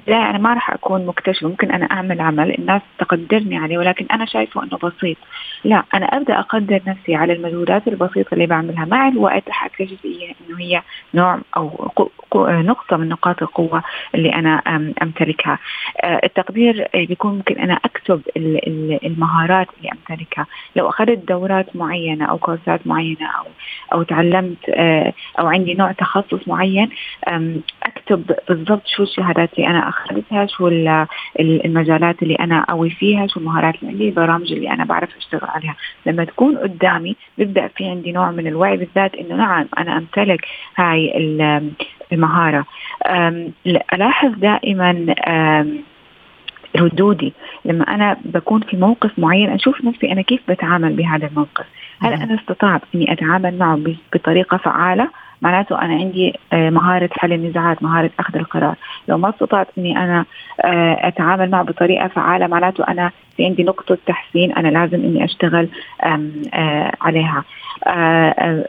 لا 0.07 0.31
أنا 0.31 0.39
ما 0.39 0.55
راح 0.55 0.71
أكون 0.71 1.07
مكتشفة 1.07 1.49
ممكن 1.49 1.71
أنا 1.71 1.87
أعمل 1.87 2.21
عمل 2.21 2.55
الناس 2.59 2.83
تقدرني 2.99 3.57
عليه 3.59 3.79
ولكن 3.79 4.07
أنا 4.13 4.27
شايفه 4.27 4.63
أنه 4.63 4.79
بسيط. 4.83 5.17
لا 5.65 5.83
أنا 5.95 6.07
أبدأ 6.07 6.39
أقدر 6.39 6.81
نفسي 6.87 7.15
على 7.15 7.33
المجهودات 7.33 7.89
البسيطة 7.89 8.35
اللي 8.35 8.47
بعملها. 8.47 8.85
مع 8.85 9.09
الوقت 9.09 9.51
حأكتشف 9.51 10.07
هي 10.07 10.35
أنه 10.49 10.61
هي 10.61 10.83
نوع 11.15 11.39
أو 11.57 11.91
نقطة 12.37 12.97
من 12.97 13.09
نقاط 13.09 13.43
القوة 13.43 13.83
اللي 14.15 14.35
أنا 14.35 14.63
أمتلكها. 15.03 15.59
آه، 16.01 16.21
التقدير 16.25 16.89
بيكون 16.95 17.35
ممكن 17.35 17.59
أنا 17.59 17.79
أكتب 17.85 18.21
المهارات 19.05 19.67
اللي 19.79 19.91
أمتلكها. 19.93 20.47
لو 20.77 20.89
أخذت 20.89 21.29
دورات 21.29 21.77
معينة 21.77 22.25
أو 22.25 22.39
كورسات 22.39 22.87
معينة 22.87 23.27
أو 23.39 23.45
أو 23.93 24.03
تعلمت 24.03 24.69
آه، 24.69 25.13
أو 25.39 25.47
عندي 25.47 25.75
نوع 25.75 25.93
تخصص 25.93 26.49
معين 26.49 26.74
أكتب 27.83 28.37
بالضبط 28.49 28.87
شو 28.87 29.03
الشهادات 29.03 29.51
اللي 29.55 29.67
أنا 29.67 29.89
أخذتها 29.89 30.47
شو 30.47 30.69
المجالات 31.41 32.23
اللي 32.23 32.35
أنا 32.35 32.65
قوي 32.69 32.91
فيها 32.91 33.27
شو 33.27 33.41
المهارات 33.41 33.75
اللي 33.75 33.93
عندي 33.93 34.09
البرامج 34.09 34.53
اللي 34.53 34.71
أنا 34.71 34.85
بعرف 34.85 35.17
أشتغل 35.17 35.49
عليها. 35.51 35.77
لما 36.07 36.25
تكون 36.25 36.59
قدامي 36.59 37.17
بيبدأ 37.39 37.69
في 37.69 37.85
عندي 37.85 38.13
نوع 38.13 38.31
من 38.31 38.47
الوعي 38.47 38.77
بالذات 38.77 39.15
إنه 39.15 39.37
نعم 39.37 39.67
أنا 39.79 39.99
أمتلك 39.99 40.47
هاي 40.77 41.13
المهارة. 42.13 42.65
ألاحظ 43.93 44.35
دائما 44.35 45.15
ردودي 46.77 47.33
لما 47.65 47.85
أنا 47.95 48.17
بكون 48.25 48.61
في 48.61 48.77
موقف 48.77 49.19
معين 49.19 49.51
أشوف 49.51 49.85
نفسي 49.85 50.13
أنا 50.13 50.23
كيف 50.23 50.41
بتعامل 50.49 50.93
بهذا 50.93 51.27
الموقف. 51.27 51.67
هل 52.01 52.13
أنا 52.13 52.35
استطعت 52.35 52.83
إني 52.95 53.13
أتعامل 53.13 53.59
معه 53.59 53.81
بطريقة 54.15 54.57
فعالة؟ 54.57 55.09
معناته 55.45 55.83
أنا 55.83 55.95
عندي 55.95 56.39
آه، 56.53 56.71
مهارة 56.71 57.11
حل 57.13 57.33
النزاعات 57.33 57.83
مهارة 57.83 58.11
أخذ 58.19 58.37
القرار. 58.37 58.77
لو 59.09 59.19
ما 59.19 59.31
استطعت 59.31 59.69
إني 59.79 59.99
أنا 59.99 60.25
آه، 60.65 61.09
أتعامل 61.09 61.51
معه 61.51 61.63
بطريقة 61.63 62.09
فعالة 62.09 62.47
معناته 62.47 62.85
أنا 62.89 63.11
في 63.37 63.45
عندي 63.45 63.63
نقطة 63.63 63.99
تحسين 64.07 64.53
أنا 64.53 64.69
لازم 64.69 65.05
إني 65.05 65.25
أشتغل 65.25 65.69
آه، 66.03 66.93
عليها. 67.01 67.45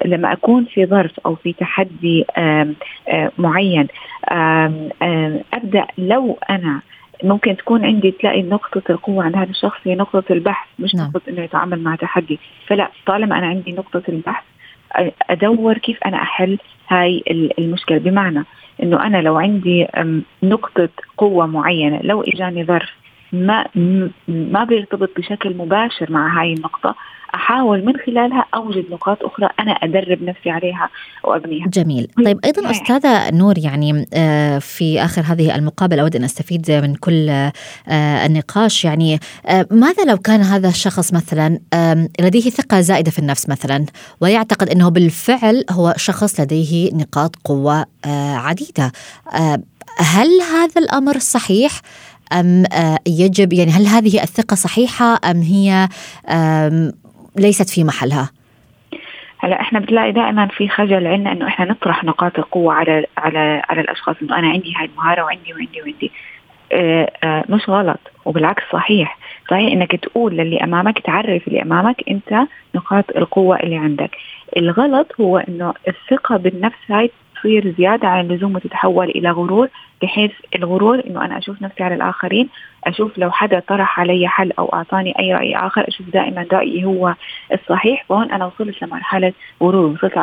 لما 0.05 0.33
أكون 0.33 0.65
في 0.65 0.85
ظرف 0.85 1.11
أو 1.25 1.35
في 1.35 1.53
تحدي 1.53 2.25
معين 3.37 3.87
أبدأ 5.53 5.85
لو 5.97 6.37
أنا 6.49 6.81
ممكن 7.23 7.57
تكون 7.57 7.85
عندي 7.85 8.11
تلاقي 8.11 8.41
نقطة 8.41 8.81
القوة 8.89 9.23
عند 9.23 9.35
هذا 9.35 9.49
الشخص 9.49 9.79
هي 9.83 9.95
نقطة 9.95 10.23
البحث 10.33 10.67
مش 10.79 10.95
نعم. 10.95 11.07
نقطة 11.07 11.21
إنه 11.29 11.41
يتعامل 11.41 11.83
مع 11.83 11.95
تحدي. 11.95 12.39
فلا 12.67 12.89
طالما 13.05 13.37
أنا 13.37 13.47
عندي 13.47 13.71
نقطة 13.71 14.03
البحث 14.09 14.43
أدور 15.29 15.77
كيف 15.77 15.97
أنا 16.05 16.17
أحل 16.17 16.57
هاي 16.87 17.23
المشكلة. 17.59 17.97
بمعنى 17.97 18.43
إنه 18.83 19.03
أنا 19.03 19.17
لو 19.17 19.35
عندي 19.35 19.87
نقطة 20.43 20.89
قوة 21.17 21.45
معينة 21.45 21.99
لو 22.03 22.21
إجاني 22.21 22.65
ظرف 22.65 22.89
ما 23.31 23.65
ما 24.27 24.63
بيرتبط 24.63 25.09
بشكل 25.17 25.57
مباشر 25.57 26.11
مع 26.11 26.41
هاي 26.41 26.53
النقطة 26.53 26.95
أحاول 27.35 27.85
من 27.85 27.93
خلالها 28.05 28.45
أوجد 28.55 28.85
نقاط 28.91 29.23
أخرى 29.23 29.49
أنا 29.59 29.71
أدرب 29.71 30.23
نفسي 30.23 30.49
عليها 30.49 30.89
وأبنيها. 31.23 31.67
جميل، 31.67 32.07
طيب 32.25 32.39
أيضا 32.45 32.61
يعني. 32.61 32.75
أستاذة 32.75 33.31
نور 33.31 33.57
يعني 33.57 34.05
آه، 34.13 34.59
في 34.59 35.03
آخر 35.03 35.21
هذه 35.21 35.55
المقابلة 35.55 36.01
أود 36.01 36.15
أن 36.15 36.23
أستفيد 36.23 36.71
من 36.71 36.95
كل 36.95 37.29
آه، 37.29 37.51
النقاش 38.25 38.85
يعني 38.85 39.19
آه، 39.45 39.67
ماذا 39.71 40.05
لو 40.05 40.17
كان 40.17 40.41
هذا 40.41 40.67
الشخص 40.67 41.13
مثلا 41.13 41.59
لديه 42.19 42.49
ثقة 42.49 42.81
زائدة 42.81 43.11
في 43.11 43.19
النفس 43.19 43.49
مثلا 43.49 43.85
ويعتقد 44.21 44.69
إنه 44.69 44.89
بالفعل 44.89 45.65
هو 45.71 45.93
شخص 45.97 46.39
لديه 46.39 46.93
نقاط 46.93 47.35
قوة 47.35 47.85
عديدة 48.35 48.91
هل 49.99 50.27
هذا 50.51 50.81
الأمر 50.81 51.19
صحيح؟ 51.19 51.81
أم 52.33 52.63
يجب 53.07 53.53
يعني 53.53 53.71
هل 53.71 53.85
هذه 53.85 54.23
الثقة 54.23 54.55
صحيحة 54.55 55.19
أم 55.31 55.41
هي 55.41 55.89
ليست 57.35 57.69
في 57.69 57.83
محلها. 57.83 58.31
هلا 59.37 59.61
إحنا 59.61 59.79
بتلاقي 59.79 60.11
دائما 60.11 60.47
في 60.47 60.69
خجل 60.69 61.07
عندنا 61.07 61.31
إنه 61.31 61.47
إحنا 61.47 61.65
نطرح 61.65 62.03
نقاط 62.03 62.39
القوة 62.39 62.73
على 62.73 63.05
على 63.17 63.61
على 63.69 63.81
الأشخاص 63.81 64.15
إنه 64.21 64.39
أنا 64.39 64.47
عندي 64.47 64.73
هاي 64.77 64.85
المهارة 64.85 65.23
وعندي 65.23 65.53
وعندي 65.53 65.81
وعندي. 65.81 66.11
آه 66.71 67.11
آه 67.23 67.43
مش 67.49 67.69
غلط 67.69 67.99
وبالعكس 68.25 68.63
صحيح. 68.73 69.17
صحيح 69.51 69.71
إنك 69.71 69.95
تقول 69.95 70.37
للي 70.37 70.63
أمامك 70.63 70.99
تعرف 70.99 71.47
اللي 71.47 71.61
أمامك 71.61 71.95
أنت 72.09 72.47
نقاط 72.75 73.05
القوة 73.15 73.59
اللي 73.59 73.77
عندك. 73.77 74.11
الغلط 74.57 75.07
هو 75.21 75.37
إنه 75.37 75.73
الثقة 75.87 76.37
بالنفس 76.37 76.77
هاي 76.89 77.11
تصير 77.45 77.75
زيادة 77.77 78.07
عن 78.07 78.25
اللزوم 78.25 78.55
وتتحول 78.55 79.09
إلى 79.09 79.31
غرور 79.31 79.69
بحيث 80.01 80.31
الغرور 80.55 81.03
إنه 81.07 81.25
أنا 81.25 81.37
أشوف 81.37 81.61
نفسي 81.61 81.83
على 81.83 81.95
الآخرين 81.95 82.49
أشوف 82.83 83.17
لو 83.17 83.31
حدا 83.31 83.59
طرح 83.59 83.99
علي 83.99 84.27
حل 84.27 84.51
أو 84.59 84.65
أعطاني 84.73 85.19
أي 85.19 85.33
رأي 85.33 85.55
آخر 85.55 85.87
أشوف 85.87 86.09
دائما 86.09 86.45
رأيي 86.53 86.85
هو 86.85 87.15
الصحيح 87.53 88.05
وهون 88.09 88.31
أنا 88.31 88.45
وصلت 88.45 88.83
لمرحلة 88.83 89.33
غرور 89.63 89.85
وصلت 89.85 90.17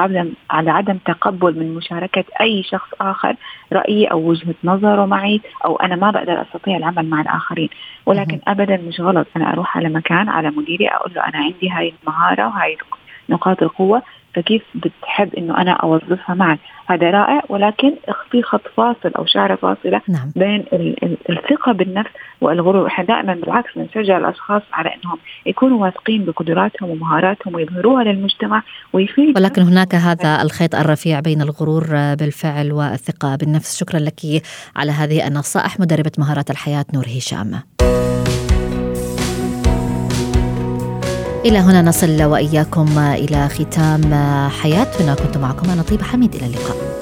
على 0.51 0.71
عدم 0.71 0.97
تقبل 0.97 1.59
من 1.59 1.75
مشاركة 1.75 2.25
أي 2.41 2.63
شخص 2.63 2.89
آخر 3.01 3.35
رأيي 3.73 4.07
أو 4.07 4.19
وجهة 4.29 4.55
نظره 4.65 5.07
معي 5.07 5.41
أو 5.65 5.77
أنا 5.77 5.97
ما 5.97 6.11
بقدر 6.11 6.43
أستطيع 6.43 6.77
العمل 6.77 7.11
مع 7.11 7.21
الآخرين. 7.21 7.69
ولكن 8.07 8.41
أبدا 8.49 8.77
مش 8.77 9.01
غلط 9.01 9.27
أنا 9.37 9.53
أروح 9.53 9.77
على 9.77 9.89
مكان 9.89 10.29
على 10.29 10.51
مديري 10.51 10.89
أقول 10.89 11.13
له 11.15 11.21
أنا 11.21 11.39
عندي 11.39 11.71
هاي 11.71 11.93
المهارة 12.03 12.47
وهاي 12.47 12.77
نقاط 13.29 13.63
القوة 13.63 14.03
فكيف 14.35 14.63
بتحب 14.75 15.35
إنه 15.35 15.59
أنا 15.59 15.73
أوظفها 15.73 16.35
معك؟ 16.35 16.59
هذا 16.87 17.11
رائع 17.11 17.43
ولكن 17.49 17.93
في 18.31 18.43
خط 18.43 18.61
فاصل 18.77 19.13
أو 19.19 19.27
شعره 19.27 19.55
فاصلة 19.55 20.01
نعم. 20.09 20.33
بين 20.37 20.65
الثقة 21.31 21.73
بالنفس 21.73 22.11
والغرور. 22.41 22.87
إحنا 22.87 23.05
دائما 23.05 23.35
بالعكس 23.35 23.71
بنشجع 23.77 24.19
الأشخاص 24.19 24.63
على 24.73 24.89
إنهم 24.89 25.19
يكونوا 25.47 25.83
واثقين 25.83 26.25
بقدراتهم 26.25 26.91
ومهاراتهم 26.91 27.55
ويظهروها 27.55 28.05
للمجتمع 28.05 28.63
ويفيد 28.93 29.39
ولكن 29.39 29.63
هناك 29.63 29.95
هذا 29.95 30.43
الخيط 30.43 30.75
الرفيع 30.75 31.21
بين 31.21 31.43
الغرور 31.43 31.85
بالفعل 31.91 32.73
والثقة 32.73 33.37
بالنفس. 33.37 33.79
شكرا 33.79 34.01
لك 34.01 34.43
على 34.77 34.93
هذه 34.93 35.27
النصائح 35.27 35.81
مدربة 35.81 36.13
مهارات 36.19 36.51
الحياة 36.51 36.85
نور 36.95 37.05
هشام. 37.05 37.63
إلى 41.45 41.59
هنا 41.59 41.83
نصل 41.83 42.23
وإياكم 42.23 42.99
إلى 42.99 43.49
ختام 43.49 44.15
حياتنا. 44.51 45.15
كنت 45.15 45.39
معكم 45.39 45.71
أنا 45.71 45.83
طيبة 45.83 46.05
حميد. 46.05 46.35
إلى 46.35 46.47
اللقاء. 46.47 47.02